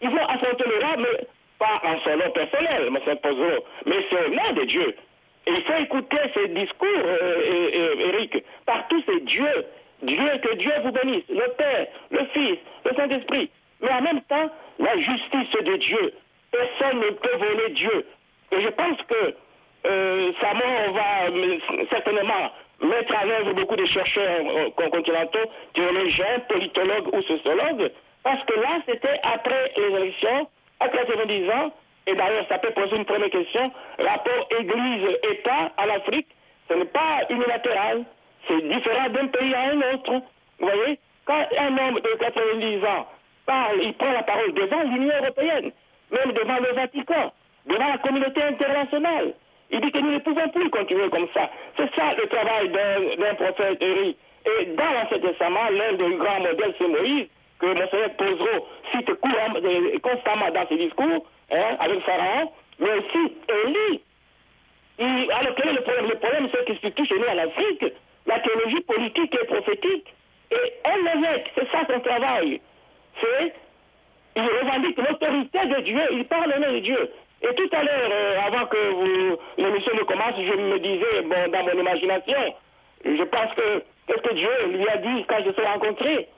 Ils 0.00 0.10
vont 0.10 0.26
affronter 0.26 0.64
le 0.64 0.84
roi, 0.84 0.96
mais 0.98 1.26
pas 1.58 1.80
en 1.84 1.98
son 2.00 2.16
nom 2.16 2.30
personnel, 2.30 2.88
M. 2.88 3.16
Pozzo, 3.22 3.64
mais 3.86 3.96
c'est 4.10 4.26
au 4.26 4.30
nom 4.30 4.52
de 4.60 4.64
Dieu. 4.64 4.96
Et 5.46 5.50
il 5.50 5.62
faut 5.62 5.82
écouter 5.82 6.18
ces 6.34 6.48
discours, 6.48 6.88
euh, 7.04 7.18
euh, 7.20 7.70
euh, 7.74 8.08
Eric, 8.12 8.44
par 8.66 8.86
tous 8.88 9.02
ces 9.06 9.20
dieux. 9.20 9.64
Dieu, 10.02 10.30
que 10.42 10.54
Dieu 10.54 10.72
vous 10.84 10.92
bénisse, 10.92 11.24
le 11.28 11.48
Père, 11.56 11.86
le 12.10 12.24
Fils, 12.26 12.58
le 12.84 12.94
Saint-Esprit. 12.94 13.50
Mais 13.80 13.90
en 13.90 14.02
même 14.02 14.20
temps, 14.22 14.50
la 14.78 14.96
justice 14.96 15.64
de 15.64 15.76
Dieu. 15.76 16.14
Personne 16.52 17.00
ne 17.00 17.10
peut 17.10 17.36
voler 17.36 17.70
Dieu. 17.70 18.06
Et 18.52 18.60
je 18.62 18.68
pense 18.68 18.98
que 19.08 19.34
euh, 19.86 20.32
sa 20.40 20.54
mort 20.54 20.92
va 20.92 21.30
euh, 21.30 21.58
certainement 21.90 22.50
mettre 22.80 23.14
en 23.14 23.28
œuvre 23.28 23.52
beaucoup 23.54 23.76
de 23.76 23.86
chercheurs 23.86 24.40
euh, 24.44 24.70
continentaux, 24.90 25.50
théologiens, 25.74 26.40
politologues 26.48 27.14
ou 27.14 27.22
sociologues, 27.22 27.90
parce 28.22 28.42
que 28.44 28.60
là, 28.60 28.80
c'était 28.86 29.20
après 29.22 29.72
les 29.76 29.96
élections, 29.96 30.48
à 30.80 30.88
90 30.88 31.50
ans, 31.50 31.72
et 32.06 32.14
d'ailleurs, 32.14 32.46
ça 32.48 32.58
peut 32.58 32.70
poser 32.70 32.96
une 32.96 33.04
première 33.04 33.30
question, 33.30 33.70
rapport 33.98 34.48
Église-État 34.58 35.72
en 35.76 35.88
Afrique, 35.96 36.28
ce 36.68 36.74
n'est 36.74 36.84
pas 36.86 37.22
unilatéral, 37.30 38.04
c'est 38.46 38.60
différent 38.68 39.08
d'un 39.10 39.26
pays 39.26 39.54
à 39.54 39.62
un 39.62 39.94
autre. 39.94 40.12
Vous 40.58 40.68
voyez, 40.68 40.98
quand 41.24 41.46
un 41.58 41.78
homme 41.78 42.00
de 42.00 42.18
90 42.18 42.84
ans 42.84 43.06
parle, 43.46 43.82
il 43.82 43.94
prend 43.94 44.12
la 44.12 44.22
parole 44.22 44.52
devant 44.54 44.82
l'Union 44.82 45.14
européenne, 45.22 45.72
même 46.10 46.32
devant 46.32 46.58
le 46.58 46.74
Vatican, 46.74 47.32
devant 47.66 47.88
la 47.88 47.98
communauté 47.98 48.42
internationale. 48.42 49.34
Il 49.70 49.80
dit 49.80 49.90
que 49.92 49.98
nous 49.98 50.12
ne 50.12 50.18
pouvons 50.18 50.48
plus 50.48 50.70
continuer 50.70 51.08
comme 51.10 51.28
ça. 51.34 51.50
C'est 51.76 51.94
ça 51.94 52.14
le 52.16 52.26
travail 52.28 52.68
d'un 52.70 53.34
prophète 53.34 53.78
Eric. 53.80 54.16
Et 54.46 54.64
dans 54.66 54.92
l'Ancien 54.92 55.18
Testament, 55.18 55.68
l'un 55.70 55.92
des 55.92 56.16
grands 56.16 56.40
modèles, 56.40 56.74
c'est 56.78 56.88
Moïse, 56.88 57.26
que 57.58 57.66
Monseigneur 57.66 58.10
Pozro 58.16 58.68
cite 58.92 59.10
euh, 59.10 59.98
constamment 60.00 60.50
dans 60.50 60.66
ses 60.68 60.76
discours, 60.76 61.26
hein, 61.50 61.76
avec 61.80 62.00
Pharaon, 62.00 62.52
mais 62.78 62.90
aussi 62.92 63.34
Élie. 63.64 64.00
Alors 64.98 65.54
quel 65.56 65.68
est 65.68 65.74
le 65.74 65.82
problème? 65.82 66.08
Le 66.08 66.18
problème, 66.18 66.48
c'est 66.52 66.64
que 66.64 66.74
surtout 66.78 67.04
chez 67.04 67.18
nous 67.18 67.26
en 67.26 67.38
Afrique, 67.38 67.84
la 68.26 68.38
théologie 68.40 68.80
politique 68.80 69.36
et 69.40 69.46
prophétique 69.46 70.14
et 70.50 70.72
un 70.84 71.18
évêque, 71.18 71.52
c'est 71.54 71.70
ça 71.70 71.86
son 71.92 72.00
travail. 72.00 72.60
C'est, 73.20 73.52
il 74.36 74.42
revendique 74.42 74.98
l'autorité 74.98 75.58
de 75.58 75.80
Dieu, 75.82 76.00
il 76.12 76.24
parle 76.24 76.54
au 76.56 76.60
nom 76.60 76.72
de 76.72 76.78
Dieu. 76.80 77.10
Et 77.42 77.54
tout 77.54 77.68
à 77.72 77.82
l'heure, 77.84 78.10
euh, 78.10 78.40
avant 78.46 78.66
que 78.66 79.38
l'émission 79.58 79.94
ne 79.94 80.02
commence, 80.02 80.34
je 80.36 80.56
me 80.56 80.78
disais, 80.80 81.22
bon, 81.22 81.50
dans 81.52 81.62
mon 81.64 81.80
imagination, 81.80 82.54
je 83.04 83.22
pense 83.22 83.54
que, 83.54 83.82
qu'est-ce 84.06 84.22
que 84.22 84.34
Dieu 84.34 84.50
lui 84.72 84.88
a 84.88 84.96
dit 84.96 85.24
quand 85.28 85.38
je 85.46 85.52
suis 85.52 85.62
rencontré? 85.64 86.28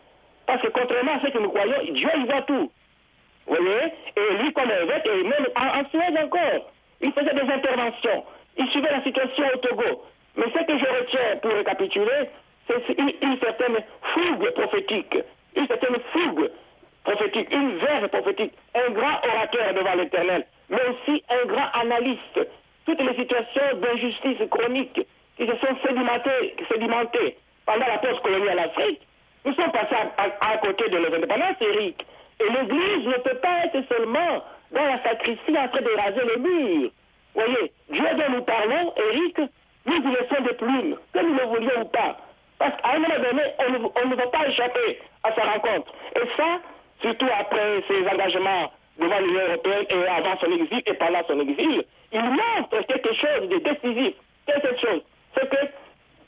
Parce 0.47 0.61
que 0.62 0.69
contrairement 0.69 1.12
à 1.14 1.21
ce 1.21 1.30
que 1.33 1.38
nous 1.38 1.49
croyons, 1.49 1.92
Dieu, 1.92 2.09
il 2.16 2.26
voit 2.26 2.42
tout. 2.42 2.71
Vous 3.47 3.57
voyez? 3.57 3.92
Et 4.16 4.42
lui, 4.42 4.52
comme 4.52 4.71
évêque, 4.71 5.07
et 5.07 5.23
même 5.23 5.47
en, 5.57 5.80
en 5.80 5.88
Suède 5.88 6.19
encore, 6.23 6.71
il 7.00 7.12
faisait 7.12 7.35
des 7.35 7.50
interventions. 7.50 8.25
Il 8.59 8.69
suivait 8.71 8.90
la 8.90 9.02
situation 9.02 9.45
au 9.54 9.57
Togo. 9.59 10.04
Mais 10.37 10.47
ce 10.47 10.64
que 10.64 10.78
je 10.78 10.85
retiens 10.85 11.37
pour 11.40 11.52
récapituler, 11.52 12.28
c'est 12.66 12.99
une, 12.99 13.12
une 13.23 13.38
certaine 13.40 13.78
fougue 14.12 14.50
prophétique. 14.50 15.16
Une 15.57 15.66
certaine 15.66 15.97
fougue 16.12 16.50
prophétique, 17.04 17.49
une 17.52 17.76
verve 17.78 18.09
prophétique. 18.09 18.52
Un 18.75 18.90
grand 18.92 19.19
orateur 19.28 19.75
devant 19.75 19.95
l'éternel, 19.95 20.47
mais 20.69 20.80
aussi 20.88 21.23
un 21.30 21.47
grand 21.47 21.69
analyste. 21.80 22.40
Toutes 22.87 23.00
les 23.00 23.14
situations 23.14 23.76
d'injustice 23.76 24.49
chronique 24.50 25.00
qui 25.37 25.47
se 25.47 25.57
sont 25.57 25.76
sédimentées, 26.71 27.37
pendant 27.66 27.87
la 27.87 27.99
post-colonie 27.99 28.50
en 28.50 28.59
Afrique, 28.64 29.00
nous 29.45 29.54
sommes 29.54 29.71
passés 29.73 29.95
à, 29.95 30.23
à- 30.23 30.52
à 30.54 30.57
côté 30.59 30.88
de 30.88 30.99
nos 30.99 31.14
indépendances, 31.14 31.57
Eric. 31.61 32.04
Et 32.40 32.45
l'Église 32.52 33.07
ne 33.07 33.19
peut 33.23 33.37
pas 33.37 33.64
être 33.66 33.87
seulement 33.88 34.42
dans 34.73 34.85
la 34.85 35.02
sacristie 35.02 35.57
en 35.59 35.69
train 35.69 35.80
de 35.83 36.00
raser 36.00 36.25
le 36.25 36.37
mur. 36.40 36.90
Voyez, 37.35 37.73
Dieu 37.90 38.04
dont 38.16 38.37
nous 38.37 38.42
parlons, 38.42 38.92
Eric, 38.97 39.38
nous 39.87 39.95
y 39.97 40.11
laissons 40.14 40.42
des 40.42 40.54
plumes, 40.54 40.97
que 41.12 41.19
nous 41.21 41.35
le 41.35 41.45
voulions 41.45 41.83
ou 41.83 41.85
pas. 41.87 42.16
Parce 42.59 42.76
qu'à 42.80 42.90
un 42.95 42.99
moment 42.99 43.14
donné, 43.19 43.42
on 44.04 44.09
ne 44.09 44.14
va 44.16 44.26
pas 44.26 44.47
échapper 44.49 45.00
à 45.23 45.33
sa 45.35 45.42
rencontre. 45.42 45.92
Et 46.16 46.26
ça, 46.37 46.59
surtout 47.00 47.28
après 47.38 47.83
ses 47.88 48.07
engagements 48.07 48.73
devant 48.99 49.19
l'Union 49.21 49.40
européenne 49.49 49.87
et 49.90 50.07
avant 50.09 50.38
son 50.40 50.52
exil 50.52 50.83
et 50.87 50.95
pendant 50.95 51.25
son 51.26 51.40
exil, 51.40 51.85
il 52.12 52.23
montre 52.23 52.87
quelque 52.87 53.14
chose 53.14 53.49
de 53.49 53.59
décisif. 53.59 54.14
Que 54.47 54.61
cette 54.61 54.80
chose? 54.80 55.02
C'est 55.35 55.49
que 55.49 55.66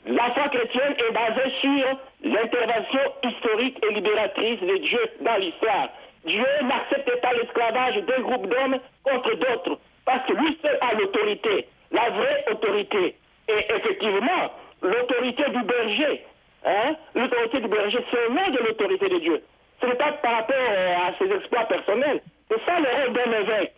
la 0.05 0.31
foi 0.31 0.49
chrétienne 0.49 0.95
est 0.97 1.11
basée 1.11 1.51
sur 1.61 1.99
l'intervention 2.23 2.99
historique 3.23 3.77
et 3.85 3.93
libératrice 3.93 4.59
de 4.61 4.77
Dieu 4.77 4.99
dans 5.21 5.35
l'histoire. 5.37 5.89
Dieu 6.25 6.45
n'accepte 6.63 7.21
pas 7.21 7.33
l'esclavage 7.33 7.95
d'un 8.03 8.21
groupe 8.21 8.47
d'hommes 8.47 8.79
contre 9.03 9.35
d'autres, 9.35 9.79
parce 10.05 10.25
que 10.25 10.33
lui 10.33 10.57
seul 10.61 10.77
a 10.81 10.93
l'autorité, 10.95 11.67
la 11.91 12.09
vraie 12.09 12.45
autorité. 12.51 13.15
Et 13.49 13.75
effectivement, 13.75 14.51
l'autorité 14.81 15.43
du 15.49 15.63
berger, 15.63 16.25
hein, 16.65 16.95
l'autorité 17.13 17.59
du 17.59 17.67
berger, 17.67 17.99
c'est 18.09 18.29
nom 18.29 18.55
de 18.55 18.59
l'autorité 18.63 19.09
de 19.09 19.19
Dieu. 19.19 19.43
Ce 19.83 19.87
n'est 19.87 19.95
pas 19.95 20.13
par 20.13 20.31
rapport 20.31 20.55
euh, 20.55 20.95
à 20.95 21.13
ses 21.19 21.29
exploits 21.29 21.65
personnels. 21.65 22.21
C'est 22.49 22.65
ça 22.65 22.79
le 22.79 22.87
rôle 22.87 23.13
d'un 23.13 23.31
évêque. 23.33 23.73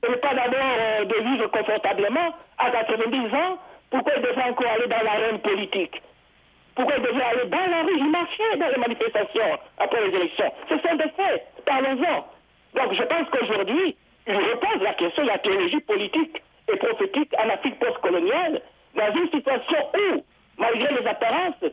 Ce 0.00 0.08
n'est 0.08 0.16
pas 0.18 0.32
d'abord 0.32 0.76
euh, 0.78 1.04
de 1.06 1.28
vivre 1.28 1.46
confortablement 1.48 2.36
à 2.56 2.70
90 2.70 3.34
ans. 3.34 3.58
Pourquoi 3.90 4.12
il 4.16 4.22
devrait 4.22 4.48
encore 4.48 4.70
aller 4.70 4.86
dans 4.86 5.02
l'arène 5.02 5.40
politique? 5.40 6.00
Pourquoi 6.76 6.94
il 6.98 7.02
devrait 7.02 7.24
aller 7.24 7.46
dans 7.50 7.66
la 7.68 7.82
rue? 7.82 7.98
Il 7.98 8.10
marchait 8.12 8.56
dans 8.58 8.68
les 8.68 8.76
manifestations 8.76 9.58
après 9.78 10.06
les 10.06 10.14
élections. 10.14 10.52
Ce 10.68 10.78
sont 10.78 10.94
des 10.94 11.10
faits. 11.18 11.44
Parlons-en. 11.66 12.26
Donc 12.74 12.94
je 12.94 13.02
pense 13.02 13.28
qu'aujourd'hui, 13.32 13.96
il 14.28 14.36
repose 14.36 14.82
la 14.82 14.94
question 14.94 15.24
de 15.24 15.28
la 15.30 15.38
théologie 15.38 15.80
politique 15.80 16.42
et 16.72 16.76
prophétique 16.76 17.34
en 17.36 17.48
Afrique 17.48 17.78
postcoloniale 17.80 18.62
dans 18.94 19.12
une 19.16 19.28
situation 19.30 19.78
où, 19.98 20.24
malgré 20.58 20.94
les 20.94 21.06
apparences, 21.08 21.64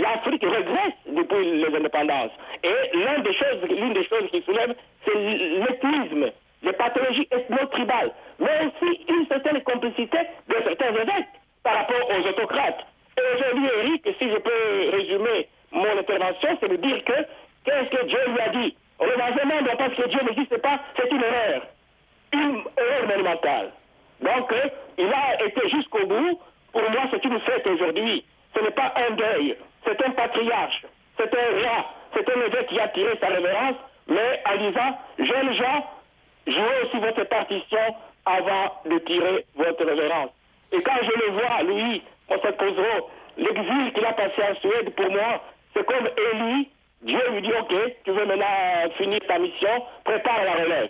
l'Afrique 0.00 0.42
regresse 0.42 0.94
depuis 1.06 1.62
les 1.62 1.76
indépendances. 1.76 2.32
Et 2.62 2.96
l'une 2.96 3.22
des 3.22 3.34
choses, 3.34 3.62
l'une 3.68 3.92
des 3.92 4.04
choses 4.06 4.30
qui 4.30 4.42
soulève, 4.42 4.74
c'est 5.04 5.14
l'ethnisme, 5.14 6.30
les 6.62 6.72
pathologies 6.72 7.28
ethno-tribales, 7.30 8.12
mais 8.38 8.66
aussi 8.66 9.04
une 9.08 9.26
certaine 9.26 9.62
complicité 9.62 10.18
de 10.48 10.56
certains 10.64 10.90
évêques 10.90 11.34
par 11.62 11.74
rapport 11.74 12.10
aux 12.10 12.28
autocrates. 12.28 12.86
Et 13.16 13.36
aujourd'hui, 13.36 13.68
Eric, 13.78 14.16
si 14.18 14.30
je 14.30 14.38
peux 14.38 14.90
résumer 14.96 15.48
mon 15.72 15.98
intervention, 15.98 16.56
c'est 16.60 16.68
de 16.68 16.76
dire 16.76 17.04
que 17.04 17.12
qu'est-ce 17.64 17.90
que 17.90 18.06
Dieu 18.06 18.18
lui 18.28 18.40
a 18.40 18.48
dit? 18.48 18.76
Renaissement 18.98 19.60
ne 19.62 19.76
pense 19.76 19.94
que 19.96 20.08
Dieu 20.08 20.20
n'existe 20.22 20.60
pas, 20.62 20.80
c'est 20.96 21.10
une 21.10 21.22
erreur. 21.22 21.62
Une 22.32 22.62
erreur 22.76 23.08
monumentale. 23.08 23.72
Donc, 24.20 24.52
euh, 24.52 24.68
il 24.98 25.12
a 25.12 25.44
été 25.44 25.68
jusqu'au 25.68 26.06
bout. 26.06 26.40
Pour 26.72 26.82
moi, 26.90 27.02
c'est 27.10 27.24
une 27.24 27.40
fête 27.40 27.66
aujourd'hui. 27.66 28.24
Ce 28.54 28.62
n'est 28.62 28.70
pas 28.70 28.94
un 28.96 29.14
deuil. 29.14 29.56
C'est 29.84 30.04
un 30.04 30.10
patriarche. 30.10 30.82
C'est 31.16 31.32
un 31.34 31.60
roi. 31.60 31.84
C'est 32.14 32.28
un 32.28 32.40
évêque 32.40 32.66
qui 32.68 32.80
a 32.80 32.88
tiré 32.88 33.16
sa 33.20 33.26
révérence, 33.26 33.76
mais 34.06 34.42
en 34.46 34.56
disant, 34.56 34.98
jeunes 35.18 35.54
gens, 35.54 35.86
jouez 36.46 36.82
aussi 36.84 36.98
votre 36.98 37.24
partition 37.24 37.96
avant 38.24 38.80
de 38.86 38.98
tirer 39.00 39.44
votre 39.56 39.84
révérence. 39.84 40.30
Et 40.72 40.82
quand 40.82 40.96
je 41.02 41.26
le 41.26 41.32
vois, 41.32 41.62
lui, 41.62 42.02
se 42.30 42.50
posera, 42.52 43.06
l'exil 43.36 43.92
qu'il 43.92 44.04
a 44.04 44.12
passé 44.12 44.42
en 44.50 44.54
Suède, 44.60 44.94
pour 44.94 45.10
moi, 45.10 45.42
c'est 45.74 45.84
comme 45.86 46.06
Élie, 46.06 46.68
Dieu 47.02 47.20
lui 47.30 47.42
dit, 47.42 47.52
OK, 47.52 47.74
tu 48.04 48.10
veux 48.12 48.24
maintenant 48.24 48.90
finir 48.96 49.20
ta 49.26 49.38
mission, 49.38 49.84
prépare 50.04 50.44
la 50.44 50.52
relève. 50.64 50.88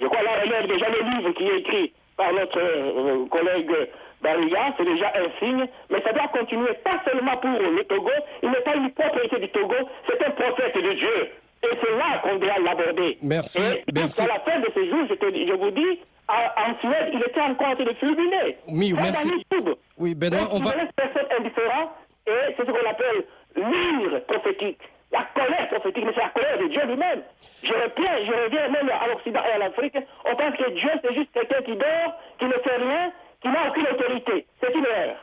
Je 0.00 0.06
crois 0.06 0.22
la 0.22 0.40
relève, 0.40 0.66
déjà 0.66 0.88
le 0.88 1.02
livre 1.10 1.30
qui 1.32 1.44
est 1.44 1.58
écrit 1.58 1.92
par 2.20 2.32
notre 2.34 2.58
euh, 2.60 3.26
collègue 3.30 3.72
Bariga, 4.20 4.74
c'est 4.76 4.84
déjà 4.84 5.08
un 5.16 5.30
signe, 5.38 5.64
mais 5.88 6.02
ça 6.02 6.12
doit 6.12 6.28
continuer, 6.28 6.68
pas 6.84 7.00
seulement 7.10 7.32
pour 7.40 7.50
le 7.58 7.82
Togo, 7.84 8.10
il 8.42 8.50
n'est 8.50 8.60
pas 8.60 8.74
une 8.76 8.90
propriété 8.92 9.38
du 9.38 9.48
Togo, 9.48 9.74
c'est 10.06 10.22
un 10.26 10.30
prophète 10.32 10.74
de 10.76 10.92
Dieu. 10.92 11.28
Et 11.62 11.68
c'est 11.82 11.96
là 11.96 12.18
qu'on 12.22 12.36
doit 12.36 12.58
l'aborder. 12.62 13.16
Merci, 13.22 13.62
Et 13.62 13.82
merci. 13.94 14.20
À 14.22 14.26
la 14.26 14.40
fin 14.40 14.60
de 14.60 14.68
ces 14.74 14.88
jours, 14.90 15.06
je, 15.08 15.14
te- 15.14 15.46
je 15.48 15.52
vous 15.54 15.70
dis, 15.70 16.00
en 16.28 16.78
Suède, 16.80 17.10
il 17.14 17.22
était 17.22 17.40
encore 17.40 17.68
en 17.68 17.74
train 17.76 17.84
de 17.84 17.94
fulminer. 17.94 18.56
Oui, 18.68 18.92
merci. 18.94 19.30
Oui, 19.98 20.14
Benoît, 20.14 20.48
on 20.52 20.58
va- 20.60 20.72
personne 20.96 21.26
indifférent, 21.38 21.92
et 22.26 22.54
c'est 22.56 22.66
ce 22.66 22.70
qu'on 22.70 22.90
appelle 22.90 23.24
l'ire 23.56 24.22
prophétique. 24.26 24.80
La 25.12 25.26
colère 25.34 25.68
prophétique, 25.68 26.04
mais 26.04 26.12
c'est 26.14 26.22
la 26.22 26.28
colère 26.28 26.58
de 26.58 26.66
Dieu 26.68 26.84
lui-même. 26.86 27.22
Je 27.62 27.72
reviens, 27.72 28.24
je 28.24 28.44
reviens 28.44 28.68
même 28.68 28.88
à 28.88 29.08
l'Occident 29.08 29.40
et 29.44 29.52
à 29.52 29.58
l'Afrique. 29.58 29.96
On 30.24 30.36
pense 30.36 30.56
que 30.56 30.70
Dieu, 30.70 30.90
c'est 31.02 31.14
juste 31.14 31.32
quelqu'un 31.32 31.62
qui 31.62 31.76
dort, 31.76 32.18
qui 32.38 32.44
ne 32.44 32.52
fait 32.52 32.76
rien, 32.76 33.12
qui 33.42 33.48
n'a 33.48 33.68
aucune 33.68 33.86
autorité. 33.88 34.46
C'est 34.60 34.72
une 34.72 34.86
erreur. 34.86 35.16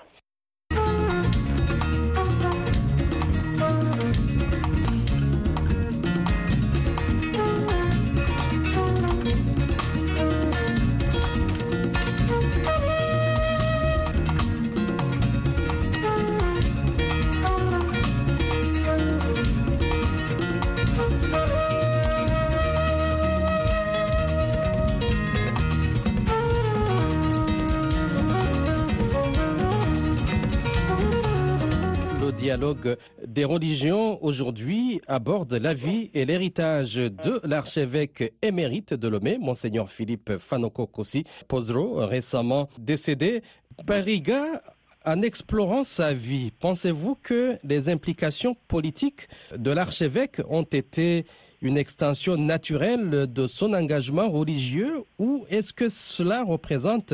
Des 33.26 33.46
religions 33.46 34.24
aujourd'hui 34.24 35.02
aborde 35.08 35.54
la 35.54 35.74
vie 35.74 36.10
et 36.14 36.26
l'héritage 36.26 36.96
de 36.96 37.42
l'archevêque 37.44 38.34
émérite 38.42 38.94
de 38.94 39.08
Lomé, 39.08 39.38
Monseigneur 39.38 39.90
Philippe 39.90 40.38
Fanoko 40.38 40.88
Kossi 40.88 41.24
Pozro, 41.48 42.06
récemment 42.06 42.70
décédé. 42.80 43.42
Bariga, 43.86 44.62
en 45.06 45.22
explorant 45.22 45.84
sa 45.84 46.14
vie, 46.14 46.52
pensez-vous 46.60 47.16
que 47.16 47.58
les 47.64 47.90
implications 47.90 48.56
politiques 48.68 49.28
de 49.56 49.72
l'archevêque 49.72 50.42
ont 50.50 50.64
été 50.64 51.26
une 51.62 51.78
extension 51.78 52.38
naturelle 52.38 53.32
de 53.32 53.48
son 53.48 53.74
engagement 53.74 54.30
religieux 54.30 55.04
ou 55.18 55.46
est-ce 55.50 55.74
que 55.74 55.90
cela 55.90 56.44
représente 56.44 57.14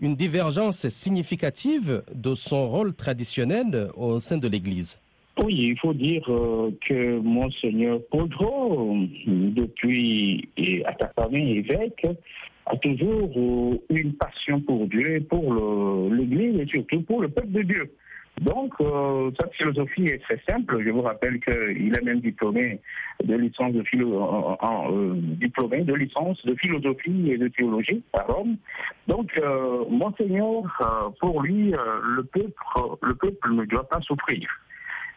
une 0.00 0.16
divergence 0.16 0.88
significative 0.88 2.02
de 2.14 2.34
son 2.34 2.68
rôle 2.68 2.94
traditionnel 2.94 3.88
au 3.96 4.18
sein 4.20 4.38
de 4.38 4.48
l'Église? 4.48 5.00
Oui, 5.42 5.54
il 5.70 5.78
faut 5.78 5.94
dire 5.94 6.22
euh, 6.28 6.70
que 6.86 7.18
Monseigneur 7.18 8.00
Podro, 8.10 8.96
depuis 9.26 10.48
à 10.84 10.94
sa 11.00 11.08
famille 11.08 11.58
évêque, 11.58 12.06
a 12.66 12.76
toujours 12.76 13.30
euh, 13.36 13.78
une 13.90 14.14
passion 14.14 14.60
pour 14.60 14.86
Dieu, 14.86 15.24
pour 15.28 15.54
l'Église 16.12 16.60
et 16.60 16.66
surtout 16.66 17.02
pour 17.02 17.20
le 17.20 17.28
peuple 17.28 17.50
de 17.50 17.62
Dieu. 17.62 17.90
Donc, 18.40 18.74
euh, 18.80 19.30
sa 19.38 19.48
philosophie 19.48 20.06
est 20.06 20.22
très 20.22 20.40
simple. 20.48 20.82
Je 20.84 20.90
vous 20.90 21.02
rappelle 21.02 21.38
qu'il 21.40 21.96
est 21.96 22.02
même 22.02 22.20
diplômé 22.20 22.80
de 23.22 23.36
licence 23.36 23.72
de 23.72 23.82
philo, 23.84 24.56
euh, 24.62 25.12
diplômé 25.14 25.82
de 25.82 25.94
licence 25.94 26.44
de 26.44 26.54
philosophie 26.56 27.30
et 27.30 27.38
de 27.38 27.48
théologie 27.48 28.02
à 28.12 28.22
Rome. 28.22 28.56
Donc, 29.06 29.30
euh, 29.38 29.84
Monseigneur, 29.88 30.62
euh, 30.80 31.10
pour 31.20 31.42
lui, 31.42 31.74
euh, 31.74 31.78
le 32.02 32.24
peuple, 32.24 32.54
le 33.02 33.14
peuple 33.14 33.52
ne 33.52 33.64
doit 33.66 33.88
pas 33.88 34.00
souffrir 34.00 34.48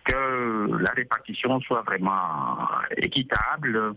que 0.08 0.78
la 0.82 0.92
répartition 0.92 1.60
soit 1.62 1.82
vraiment 1.82 2.58
équitable 2.98 3.96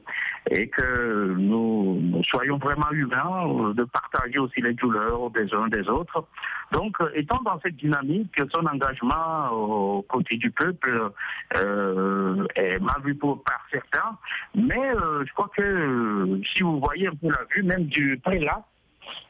et 0.51 0.69
que 0.69 1.35
nous, 1.37 2.23
soyons 2.31 2.59
vraiment 2.59 2.91
humains, 2.91 3.47
euh, 3.47 3.75
de 3.75 3.85
partager 3.85 4.39
aussi 4.39 4.61
les 4.61 4.75
douleurs 4.75 5.31
des 5.31 5.53
uns 5.55 5.69
des 5.69 5.89
autres. 5.89 6.27
Donc, 6.73 7.01
euh, 7.01 7.11
étant 7.15 7.41
dans 7.43 7.59
cette 7.61 7.77
dynamique, 7.77 8.35
son 8.53 8.67
engagement 8.67 9.51
aux 9.53 10.03
côtés 10.03 10.37
du 10.37 10.51
peuple 10.51 11.11
euh, 11.57 12.47
est 12.57 12.79
mal 12.81 13.01
vu 13.05 13.15
par 13.15 13.65
certains, 13.71 14.17
mais 14.55 14.93
je 15.27 15.33
crois 15.33 15.51
que 15.57 16.41
si 16.55 16.63
vous 16.63 16.81
voyez 16.81 17.09
un 17.09 17.15
peu 17.15 17.29
la 17.29 17.45
vue, 17.55 17.63
même 17.63 17.85
du 17.85 18.19
prélat, 18.23 18.65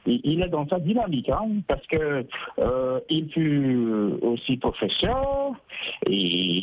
il 0.07 0.43
est 0.43 0.49
dans 0.49 0.67
sa 0.69 0.79
dynamique, 0.79 1.29
hein, 1.29 1.49
parce 1.69 1.87
que 1.87 2.25
euh, 2.61 3.01
il 3.09 3.31
fut 3.31 4.15
aussi 4.23 4.57
professeur 4.57 5.53
et, 6.09 6.63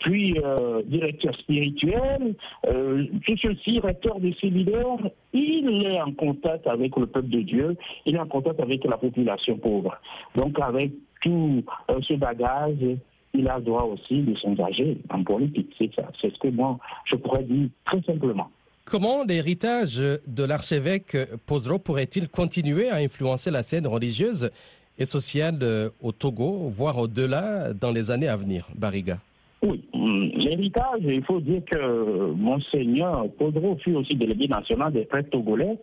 puis 0.00 0.36
euh, 0.38 0.82
directeur 0.84 1.34
spirituel, 1.36 2.34
euh, 2.66 3.04
tout 3.26 3.36
ceci, 3.36 3.78
recteur 3.80 4.18
de 4.20 4.32
séminaire, 4.40 4.98
il 5.32 5.86
est 5.86 6.00
en 6.00 6.12
contact 6.12 6.66
avec 6.66 6.96
le 6.96 7.06
peuple 7.06 7.28
de 7.28 7.40
Dieu, 7.40 7.76
il 8.06 8.16
est 8.16 8.20
en 8.20 8.26
contact 8.26 8.60
avec 8.60 8.84
la 8.84 8.96
population 8.96 9.56
pauvre. 9.58 9.96
Donc 10.36 10.58
avec 10.60 10.92
tout 11.22 11.62
euh, 11.90 12.00
ce 12.02 12.14
bagage, 12.14 12.98
il 13.34 13.48
a 13.48 13.60
droit 13.60 13.84
aussi 13.84 14.22
de 14.22 14.34
s'engager 14.36 14.98
en 15.10 15.22
politique, 15.22 15.72
c'est 15.78 15.94
ça. 15.94 16.08
C'est 16.20 16.32
ce 16.32 16.38
que 16.38 16.48
moi 16.48 16.78
je 17.06 17.16
pourrais 17.16 17.44
dire 17.44 17.68
très 17.84 18.02
simplement. 18.02 18.50
Comment 18.84 19.24
l'héritage 19.24 19.98
de 19.98 20.44
l'archevêque 20.44 21.16
Pozro 21.46 21.78
pourrait-il 21.78 22.28
continuer 22.28 22.88
à 22.88 22.96
influencer 22.96 23.50
la 23.50 23.62
scène 23.62 23.86
religieuse 23.86 24.50
et 24.98 25.04
sociale 25.04 25.58
euh, 25.62 25.90
au 26.00 26.12
Togo, 26.12 26.68
voire 26.68 26.98
au-delà 26.98 27.72
dans 27.72 27.92
les 27.92 28.10
années 28.10 28.28
à 28.28 28.36
venir, 28.36 28.66
Bariga? 28.74 29.18
Oui, 29.62 29.84
hum, 29.92 30.30
l'héritage, 30.36 31.00
il 31.02 31.24
faut 31.24 31.40
dire 31.40 31.62
que 31.70 32.32
Monseigneur 32.32 33.28
Podro 33.38 33.76
fut 33.76 33.94
aussi 33.94 34.16
délégué 34.16 34.48
national 34.48 34.92
des 34.92 35.04
prêtres 35.04 35.30
togolais 35.30 35.78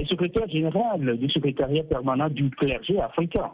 et 0.00 0.06
secrétaire 0.06 0.48
général 0.48 1.18
du 1.18 1.28
secrétariat 1.28 1.82
permanent 1.82 2.30
du 2.30 2.48
clergé 2.50 2.98
africain. 2.98 3.50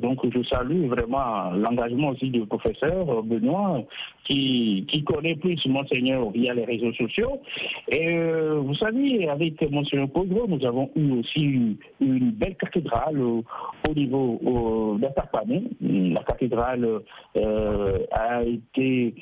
Donc 0.00 0.18
je 0.32 0.42
salue 0.44 0.86
vraiment 0.86 1.50
l'engagement 1.52 2.08
aussi 2.08 2.30
du 2.30 2.44
professeur 2.46 3.22
Benoît 3.22 3.82
qui, 4.28 5.04
connaît 5.06 5.36
plus 5.36 5.64
Monseigneur 5.66 6.30
via 6.30 6.52
les 6.54 6.64
réseaux 6.64 6.92
sociaux. 6.94 7.40
Et 7.88 8.18
vous 8.56 8.74
savez, 8.74 9.28
avec 9.28 9.60
Monseigneur 9.70 10.08
Podro, 10.08 10.46
nous 10.48 10.64
avons 10.66 10.90
eu 10.96 11.12
aussi 11.12 11.76
une, 12.00 12.30
belle 12.32 12.56
cathédrale 12.56 13.20
au, 13.20 13.44
niveau 13.94 14.96
d'Atapamé. 15.00 15.64
La 15.80 16.22
cathédrale 16.24 17.02
a 18.12 18.42
été 18.42 19.14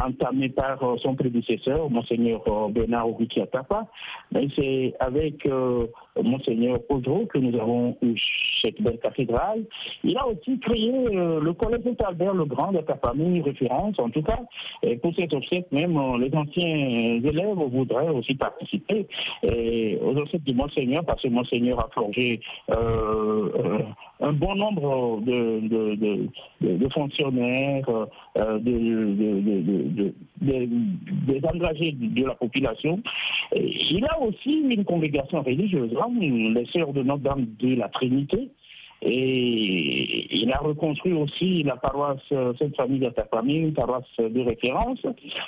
entamée 0.00 0.50
par 0.50 0.78
son 1.02 1.14
prédécesseur, 1.14 1.90
Monseigneur 1.90 2.42
Bernard 2.70 3.08
Atapa. 3.36 3.86
Mais 4.32 4.48
c'est 4.56 4.94
avec 5.00 5.46
Monseigneur 6.22 6.78
Podro 6.86 7.26
que 7.26 7.38
nous 7.38 7.58
avons 7.58 7.96
eu 8.02 8.14
cette 8.64 8.80
belle 8.82 8.98
cathédrale. 8.98 9.64
Il 10.04 10.16
a 10.16 10.26
aussi 10.26 10.58
créé 10.60 10.92
euh, 10.92 11.40
le 11.40 11.52
collège 11.52 11.82
Albert 12.04 12.34
le 12.34 12.44
Grand 12.44 12.72
de 12.72 12.80
famille 13.02 13.40
référence, 13.42 13.98
en 13.98 14.10
tout 14.10 14.22
cas. 14.22 14.40
Et 14.82 14.96
pour 14.96 15.14
cet 15.14 15.32
obsèque, 15.32 15.70
même 15.72 15.96
euh, 15.96 16.18
les 16.18 16.34
anciens 16.34 17.20
élèves 17.24 17.56
voudraient 17.56 18.08
aussi 18.08 18.34
participer 18.34 19.06
et 19.42 19.98
aux 20.02 20.16
obsèques 20.16 20.44
du 20.44 20.54
Monseigneur, 20.54 21.04
parce 21.04 21.22
que 21.22 21.28
Monseigneur 21.28 21.78
a 21.80 21.88
forgé 21.94 22.40
euh, 22.70 23.82
un 24.20 24.32
bon 24.32 24.54
nombre 24.54 25.20
de, 25.20 25.60
de, 25.68 26.28
de, 26.62 26.88
fonctionnaires, 26.92 27.86
des 28.60 28.70
engagés 31.44 31.92
de 31.92 32.24
la 32.24 32.34
population. 32.34 33.00
il 33.52 34.04
a 34.06 34.20
aussi 34.20 34.62
une 34.70 34.84
congrégation 34.84 35.42
religieuse, 35.42 35.92
les 36.08 36.66
sœurs 36.66 36.92
de 36.92 37.02
Notre-Dame 37.02 37.46
de 37.58 37.76
la 37.76 37.88
Trinité, 37.88 38.50
et 39.02 40.26
il 40.34 40.50
a 40.52 40.58
reconstruit 40.58 41.12
aussi 41.12 41.62
la 41.62 41.76
paroisse 41.76 42.18
de 42.30 42.74
famille, 42.76 43.58
une 43.58 43.74
paroisse 43.74 44.04
de 44.18 44.40
référence. 44.40 44.98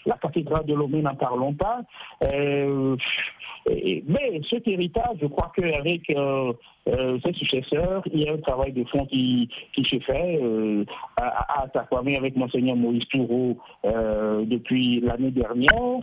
La 0.05 0.17
cathédrale 0.17 0.67
de 0.67 0.75
Lomé, 0.75 1.01
n'en 1.01 1.15
parlons 1.15 1.55
pas. 1.55 1.81
Euh, 2.25 2.97
mais 4.07 4.41
cet 4.49 4.67
héritage, 4.69 5.17
je 5.21 5.27
crois 5.27 5.53
qu'avec 5.55 6.09
euh, 6.11 6.53
euh, 6.89 7.19
ses 7.25 7.33
successeurs, 7.35 8.03
il 8.13 8.21
y 8.21 8.29
a 8.29 8.33
un 8.33 8.39
travail 8.39 8.73
de 8.73 8.85
fond 8.85 9.05
qui, 9.07 9.49
qui 9.75 9.85
se 9.85 9.99
fait 10.01 10.41
euh, 10.43 10.85
à, 11.21 11.63
à 11.63 11.69
avec 12.17 12.37
Monseigneur 12.37 12.77
Maurice 12.77 13.09
Toureau 13.09 13.57
depuis 13.85 15.01
l'année 15.01 15.31
dernière. 15.31 16.01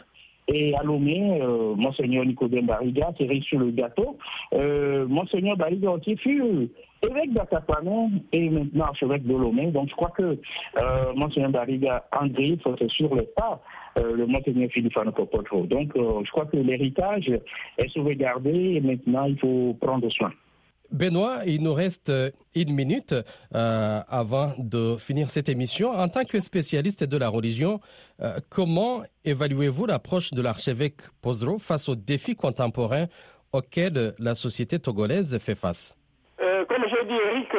Et 0.48 0.76
à 0.76 0.84
Lomé, 0.84 1.40
euh, 1.42 1.74
Monseigneur 1.76 2.26
Nicodème 2.26 2.68
Bariga, 2.68 3.12
c'est 3.18 3.42
sur 3.42 3.60
le 3.60 3.72
gâteau. 3.72 4.18
Euh, 4.54 5.08
Monseigneur 5.08 5.58
Bariga 5.58 5.92
aussi 5.92 6.16
fut 6.18 6.70
évêque 7.06 7.34
d'Atapanon 7.34 8.12
et 8.32 8.50
maintenant 8.50 8.86
archevêque 8.86 9.26
de 9.26 9.36
Lomé. 9.36 9.72
Donc 9.72 9.90
je 9.90 9.96
crois 9.96 10.12
que 10.12 10.24
euh, 10.82 11.14
Monseigneur 11.16 11.52
Bariga 11.52 12.06
André, 12.12 12.58
c'est 12.64 12.92
sur 12.92 13.14
le 13.16 13.24
pas 13.24 13.62
euh, 13.98 14.16
le 14.16 14.26
Monseigneur 14.26 14.70
Philippe 14.72 14.98
Anopopotro. 14.98 15.66
Donc 15.66 15.96
euh, 15.96 16.22
je 16.24 16.32
crois 16.32 16.46
que 16.46 16.58
l'héritage 16.58 17.30
est 17.78 17.90
sauvegardé 17.90 18.52
et 18.52 18.82
maintenant 18.82 19.26
il 19.26 19.38
faut 19.40 19.76
prendre 19.82 20.10
soin. 20.10 20.32
Benoît, 20.92 21.40
il 21.46 21.64
nous 21.64 21.74
reste 21.74 22.10
euh, 22.10 22.30
une 22.56 22.74
minute 22.74 23.14
euh, 23.14 24.00
avant 24.10 24.52
de 24.58 24.98
finir 24.98 25.30
cette 25.30 25.50
émission. 25.50 25.90
En 25.92 26.08
tant 26.08 26.24
que 26.24 26.40
spécialiste 26.40 27.04
de 27.04 27.18
la 27.18 27.30
religion, 27.30 27.80
euh, 28.22 28.38
comment 28.50 29.02
évaluez-vous 29.24 29.86
l'approche 29.86 30.32
de 30.32 30.42
l'archevêque 30.42 31.02
Pozro 31.22 31.58
face 31.58 31.90
aux 31.90 31.96
défis 31.96 32.36
contemporains 32.36 33.06
auxquels 33.54 34.14
la 34.20 34.36
société 34.36 34.80
togolaise 34.80 35.38
fait 35.40 35.56
face? 35.56 35.96
Comme 36.38 36.84
je 36.90 37.08
dis, 37.08 37.14
Eric, 37.14 37.52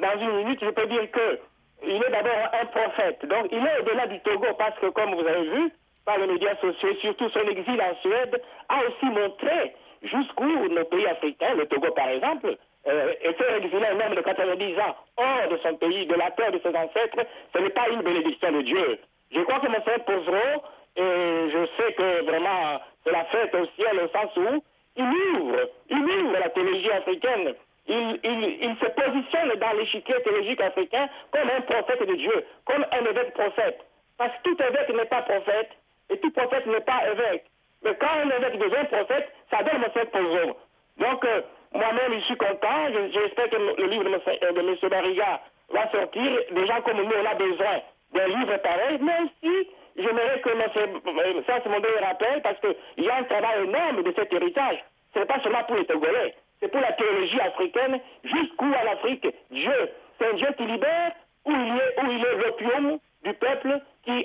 dans 0.00 0.20
une 0.20 0.44
minute, 0.44 0.58
je 0.60 0.70
peux 0.70 0.86
dire 0.86 1.10
que 1.12 1.38
il 1.82 1.96
est 1.96 2.10
d'abord 2.10 2.48
un 2.60 2.66
prophète. 2.66 3.20
Donc, 3.22 3.48
il 3.52 3.58
est 3.58 3.80
au-delà 3.80 4.06
du 4.06 4.20
Togo 4.20 4.46
parce 4.58 4.78
que, 4.80 4.90
comme 4.90 5.14
vous 5.14 5.26
avez 5.26 5.48
vu, 5.48 5.72
par 6.04 6.18
les 6.18 6.26
médias 6.26 6.56
sociaux, 6.56 6.94
surtout 7.00 7.28
son 7.30 7.46
exil 7.48 7.80
en 7.80 7.94
Suède, 8.00 8.42
a 8.68 8.80
aussi 8.84 9.06
montré 9.06 9.74
jusqu'ooù 10.02 10.68
nos 10.68 10.84
pays 10.84 11.06
africains, 11.06 11.54
le 11.54 11.66
Togo 11.66 11.90
par 11.92 12.08
exemple, 12.08 12.56
euh, 12.86 13.12
était 13.22 13.56
exilé 13.58 13.86
un 13.86 14.00
homme 14.00 14.14
de 14.14 14.22
90 14.22 14.78
ans 14.78 14.96
hors 15.16 15.48
de 15.50 15.56
son 15.58 15.76
pays, 15.76 16.06
de 16.06 16.14
la 16.14 16.30
terre 16.30 16.52
de 16.52 16.58
ses 16.58 16.74
ancêtres, 16.74 17.26
ce 17.54 17.58
n'est 17.58 17.70
pas 17.70 17.88
une 17.90 18.02
bénédiction 18.02 18.52
de 18.52 18.62
Dieu. 18.62 18.98
Je 19.32 19.40
crois 19.42 19.60
que 19.60 19.68
mon 19.68 19.80
frère 19.82 20.04
Pozero, 20.04 20.62
et 20.96 21.50
je 21.52 21.66
sais 21.76 21.92
que 21.92 22.24
vraiment 22.24 22.80
c'est 23.04 23.12
la 23.12 23.24
fête 23.26 23.54
au 23.54 23.66
ciel 23.76 24.00
au 24.00 24.08
sens 24.08 24.36
où 24.36 24.62
il 24.96 25.04
ouvre, 25.04 25.68
il 25.88 25.98
ouvre 25.98 26.38
la 26.38 26.48
théologie 26.50 26.90
africaine. 26.90 27.54
Il, 27.86 28.20
il, 28.22 28.58
il 28.62 28.76
se 28.76 28.86
positionne 28.86 29.54
dans 29.58 29.72
l'échiquier 29.78 30.20
théologique 30.22 30.60
africain 30.60 31.08
comme 31.32 31.48
un 31.48 31.60
prophète 31.62 32.06
de 32.06 32.14
Dieu, 32.14 32.44
comme 32.64 32.84
un 32.92 33.04
évêque 33.04 33.34
prophète. 33.34 33.80
Parce 34.18 34.32
que 34.36 34.50
tout 34.50 34.56
évêque 34.62 34.94
n'est 34.94 35.06
pas 35.06 35.22
prophète 35.22 35.70
et 36.10 36.18
tout 36.18 36.30
prophète 36.30 36.66
n'est 36.66 36.80
pas 36.80 37.00
évêque. 37.10 37.44
Mais 37.82 37.94
quand 37.94 38.12
un 38.22 38.30
évêque 38.30 38.58
devient 38.58 38.86
prophète, 38.90 39.32
ça 39.50 39.62
donne 39.62 39.80
mon 39.80 39.90
frère 39.90 40.10
Pozero. 40.10 40.56
Donc, 40.98 41.24
euh, 41.24 41.42
moi-même, 41.72 42.14
je 42.14 42.24
suis 42.24 42.36
content. 42.36 42.88
J'espère 43.12 43.50
que 43.50 43.56
le 43.56 43.86
livre 43.86 44.04
de 44.04 44.10
M. 44.10 44.20
Euh, 44.26 44.88
Bariga 44.88 45.40
va 45.70 45.90
sortir. 45.90 46.38
Des 46.50 46.66
gens 46.66 46.80
comme 46.82 46.98
nous, 46.98 47.10
on 47.10 47.26
a 47.26 47.34
besoin 47.34 47.80
d'un 48.12 48.26
livre 48.26 48.56
pareil, 48.58 48.98
mais 49.00 49.18
aussi, 49.24 49.68
j'aimerais 49.96 50.40
que 50.40 50.50
M. 50.50 51.42
ça, 51.46 51.60
c'est 51.62 51.68
mon 51.68 51.80
dernier 51.80 52.00
rappel, 52.00 52.42
parce 52.42 52.58
qu'il 52.60 53.04
y 53.04 53.08
a 53.08 53.16
un 53.16 53.24
travail 53.24 53.64
énorme 53.64 54.02
de 54.02 54.12
cet 54.16 54.32
héritage. 54.32 54.84
Ce 55.14 55.20
n'est 55.20 55.26
pas 55.26 55.40
seulement 55.40 55.64
pour 55.64 55.76
les 55.76 55.84
Togolais, 55.86 56.34
c'est 56.60 56.70
pour 56.70 56.80
la 56.80 56.92
théologie 56.92 57.40
africaine, 57.40 58.00
jusqu'où 58.24 58.72
à 58.78 58.84
l'Afrique, 58.84 59.26
Dieu, 59.50 59.90
c'est 60.18 60.28
un 60.28 60.34
Dieu 60.34 60.48
qui 60.56 60.64
libère, 60.64 61.12
où 61.46 61.52
il 61.52 61.76
est, 61.76 62.02
où 62.02 62.10
il 62.10 62.24
est 62.24 62.36
l'opium 62.44 62.98
du 63.24 63.34
peuple 63.34 63.80
qui, 64.04 64.10
euh, 64.10 64.24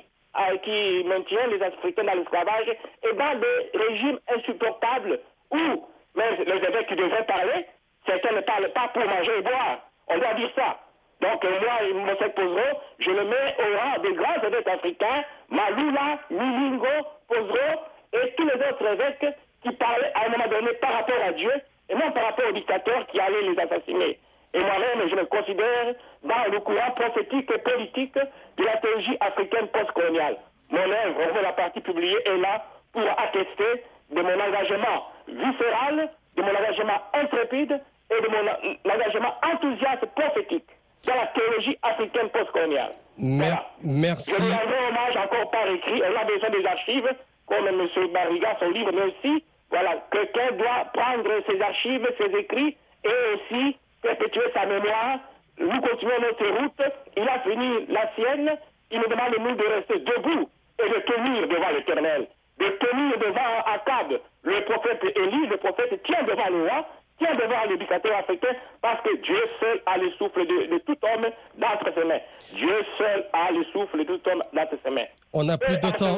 qui 0.64 1.04
maintient 1.06 1.48
les 1.48 1.62
Africains 1.62 2.04
dans 2.04 2.14
l'esclavage 2.14 2.68
et 3.04 3.14
dans 3.14 3.40
des 3.40 3.78
régimes 3.78 4.20
insupportables 4.36 5.20
où 5.52 5.86
mais 6.16 6.36
les 6.46 6.68
évêques 6.68 6.88
qui 6.88 6.96
devraient 6.96 7.26
parler, 7.26 7.66
certains 8.06 8.36
ne 8.36 8.42
parlent 8.42 8.72
pas 8.72 8.88
pour 8.94 9.06
manger 9.06 9.38
et 9.38 9.42
boire. 9.42 9.80
On 10.08 10.18
doit 10.18 10.34
dire 10.36 10.50
ça. 10.56 10.80
Donc 11.22 11.44
euh, 11.44 11.60
moi, 11.60 12.12
M. 12.12 12.32
Pozro, 12.36 12.82
je 13.00 13.10
le 13.12 13.24
mets 13.26 13.56
au 13.60 13.78
rang 13.78 14.00
des 14.02 14.14
grands 14.14 14.48
évêques 14.48 14.68
africains, 14.68 15.24
Malula, 15.50 16.20
Milingo, 16.30 17.08
Pozro 17.28 17.82
et 18.14 18.32
tous 18.36 18.46
les 18.46 18.56
autres 18.56 18.86
évêques 18.94 19.36
qui 19.64 19.72
parlaient 19.74 20.12
à 20.14 20.26
un 20.26 20.30
moment 20.30 20.48
donné 20.48 20.74
par 20.74 20.94
rapport 20.94 21.22
à 21.26 21.32
Dieu 21.32 21.52
et 21.90 21.96
non 21.96 22.12
par 22.12 22.26
rapport 22.26 22.48
aux 22.50 22.54
dictateurs 22.54 23.08
qui 23.08 23.20
allaient 23.20 23.42
les 23.42 23.60
assassiner. 23.60 24.20
Et 24.56 24.60
moi-même, 24.60 25.10
je 25.10 25.16
me 25.16 25.26
considère 25.26 25.94
dans 26.24 26.52
le 26.52 26.60
courant 26.62 26.92
prophétique 26.96 27.52
et 27.52 27.58
politique 27.58 28.16
de 28.16 28.64
la 28.64 28.78
théologie 28.78 29.18
africaine 29.20 29.68
postcoloniale. 29.68 30.38
Mon 30.70 30.80
œuvre, 30.80 31.42
la 31.44 31.52
partie 31.52 31.82
publiée, 31.82 32.18
est 32.26 32.38
là 32.38 32.64
pour 32.94 33.04
attester 33.04 33.84
de 34.12 34.22
mon 34.22 34.40
engagement 34.40 35.12
viscéral, 35.28 36.10
de 36.38 36.42
mon 36.42 36.56
engagement 36.56 37.02
intrépide 37.14 37.82
et 38.10 38.22
de 38.22 38.28
mon 38.30 38.92
engagement 38.94 39.34
enthousiaste 39.44 40.06
prophétique 40.16 40.70
dans 41.06 41.16
la 41.16 41.28
théologie 41.28 41.78
africaine 41.84 42.30
postcoloniale. 42.30 42.94
Merci. 43.18 44.36
Je 44.40 44.42
lui 44.42 44.54
rendrai 44.54 44.88
hommage 44.88 45.18
encore 45.18 45.52
par 45.52 45.68
écrit. 45.68 46.02
Elle 46.02 46.16
a 46.16 46.24
besoin 46.24 46.50
des 46.50 46.66
archives, 46.66 47.10
comme 47.46 47.68
M. 47.68 47.88
Barriga, 48.14 48.56
son 48.60 48.70
livre, 48.70 48.92
mais 48.94 49.04
aussi, 49.04 49.44
voilà, 49.70 49.98
quelqu'un 50.12 50.52
doit 50.54 50.86
prendre 50.94 51.30
ses 51.46 51.62
archives, 51.62 52.08
ses 52.18 52.38
écrits, 52.40 52.78
et 53.04 53.34
aussi 53.36 53.78
perpétuer 54.02 54.52
sa 54.54 54.66
mémoire. 54.66 55.20
Nous 55.60 55.82
continuons 55.82 56.20
notre 56.22 56.48
route. 56.62 56.82
Il 57.18 57.28
a 57.28 57.40
fini 57.40 57.86
la 57.88 58.14
sienne. 58.16 58.58
Il 58.92 59.00
nous 59.00 59.08
demande, 59.08 59.36
nous, 59.40 59.56
de 59.56 59.64
rester 59.64 60.00
debout 60.00 60.50
et 60.84 60.90
de 60.90 61.00
tenir 61.06 61.48
devant 61.48 61.70
l'éternel 61.70 62.28
de 62.60 62.66
tenir 62.80 63.18
devant 63.20 63.62
Akab, 63.66 64.20
le 64.44 64.62
prophète 64.66 65.04
Élie, 65.16 65.48
le 65.48 65.58
prophète 65.58 66.02
tient 66.04 66.24
devant 66.24 66.48
le 66.50 66.64
roi, 66.68 66.88
tient 67.20 67.36
devant 67.36 67.64
l'éducateur 67.70 68.18
africain, 68.18 68.56
parce 68.82 69.02
que 69.02 69.16
Dieu 69.22 69.42
seul 69.60 69.82
a 69.86 69.98
le 69.98 70.10
souffle 70.12 70.46
de, 70.46 70.78
tout 70.80 70.98
homme 71.04 71.28
d'entre 71.58 71.94
ses 71.94 72.06
mains. 72.06 72.20
Dieu 72.54 72.78
seul 72.98 73.26
a 73.34 73.52
le 73.52 73.64
souffle 73.66 74.00
de 74.00 74.04
tout 74.04 74.30
homme 74.30 74.44
d'entre 74.54 74.76
ses 74.84 74.90
mains. 74.90 75.08
On 75.34 75.44
n'a 75.44 75.58
plus 75.58 75.76
de 75.78 75.90
temps 75.92 76.18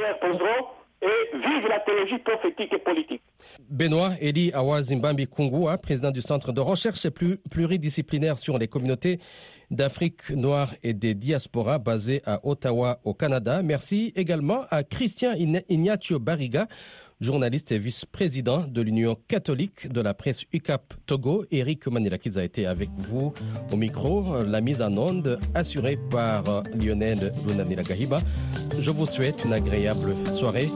et 1.02 1.38
vive 1.38 1.68
la 1.70 1.80
théologie 1.80 2.18
prophétique 2.20 2.74
et 2.74 2.80
politique. 2.80 3.22
Benoît 3.70 4.12
Eli 4.20 4.52
Awazimbambi 4.54 5.28
Kungua, 5.28 5.78
président 5.78 6.12
du 6.12 6.22
Centre 6.22 6.52
de 6.52 6.62
recherche 6.62 7.08
pluridisciplinaire 7.52 8.38
sur 8.38 8.58
les 8.58 8.68
communautés 8.68 9.20
d'Afrique 9.70 10.30
noire 10.30 10.74
et 10.84 10.94
des 10.94 11.14
diasporas 11.14 11.78
basé 11.78 12.22
à 12.26 12.40
Ottawa 12.46 13.00
au 13.04 13.14
Canada. 13.14 13.62
Merci 13.64 14.14
également 14.16 14.66
à 14.70 14.84
Christian 14.84 15.34
Ignacio 15.70 16.20
Barriga, 16.20 16.68
journaliste 17.19 17.71
et 17.71 17.80
vice-président 17.80 18.65
de 18.67 18.82
l'Union 18.82 19.15
catholique 19.27 19.91
de 19.91 20.01
la 20.01 20.13
presse 20.13 20.43
UCAP 20.53 20.93
Togo. 21.06 21.45
Eric 21.51 21.88
Manilakiz 21.88 22.38
a 22.38 22.43
été 22.43 22.65
avec 22.65 22.89
vous 22.97 23.34
au 23.71 23.75
micro. 23.75 24.43
La 24.43 24.62
mise 24.62 24.82
en 24.82 24.95
onde 24.97 25.39
assurée 25.56 25.97
par 26.12 26.63
Lionel 26.75 27.32
Lunanila 27.47 27.84
Gahiba. 27.84 28.19
Je 28.80 28.91
vous 28.91 29.06
souhaite 29.06 29.43
une 29.45 29.53
agréable 29.53 30.13
soirée 30.32 30.69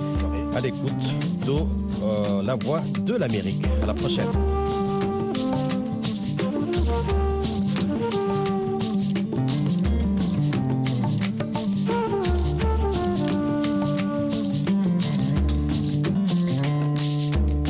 à 0.55 0.61
l'écoute 0.61 1.03
de 1.45 1.51
euh, 2.03 2.43
La 2.43 2.55
Voix 2.55 2.81
de 3.05 3.15
l'Amérique. 3.15 3.65
À 3.83 3.85
la 3.85 3.93
prochaine. 3.93 4.90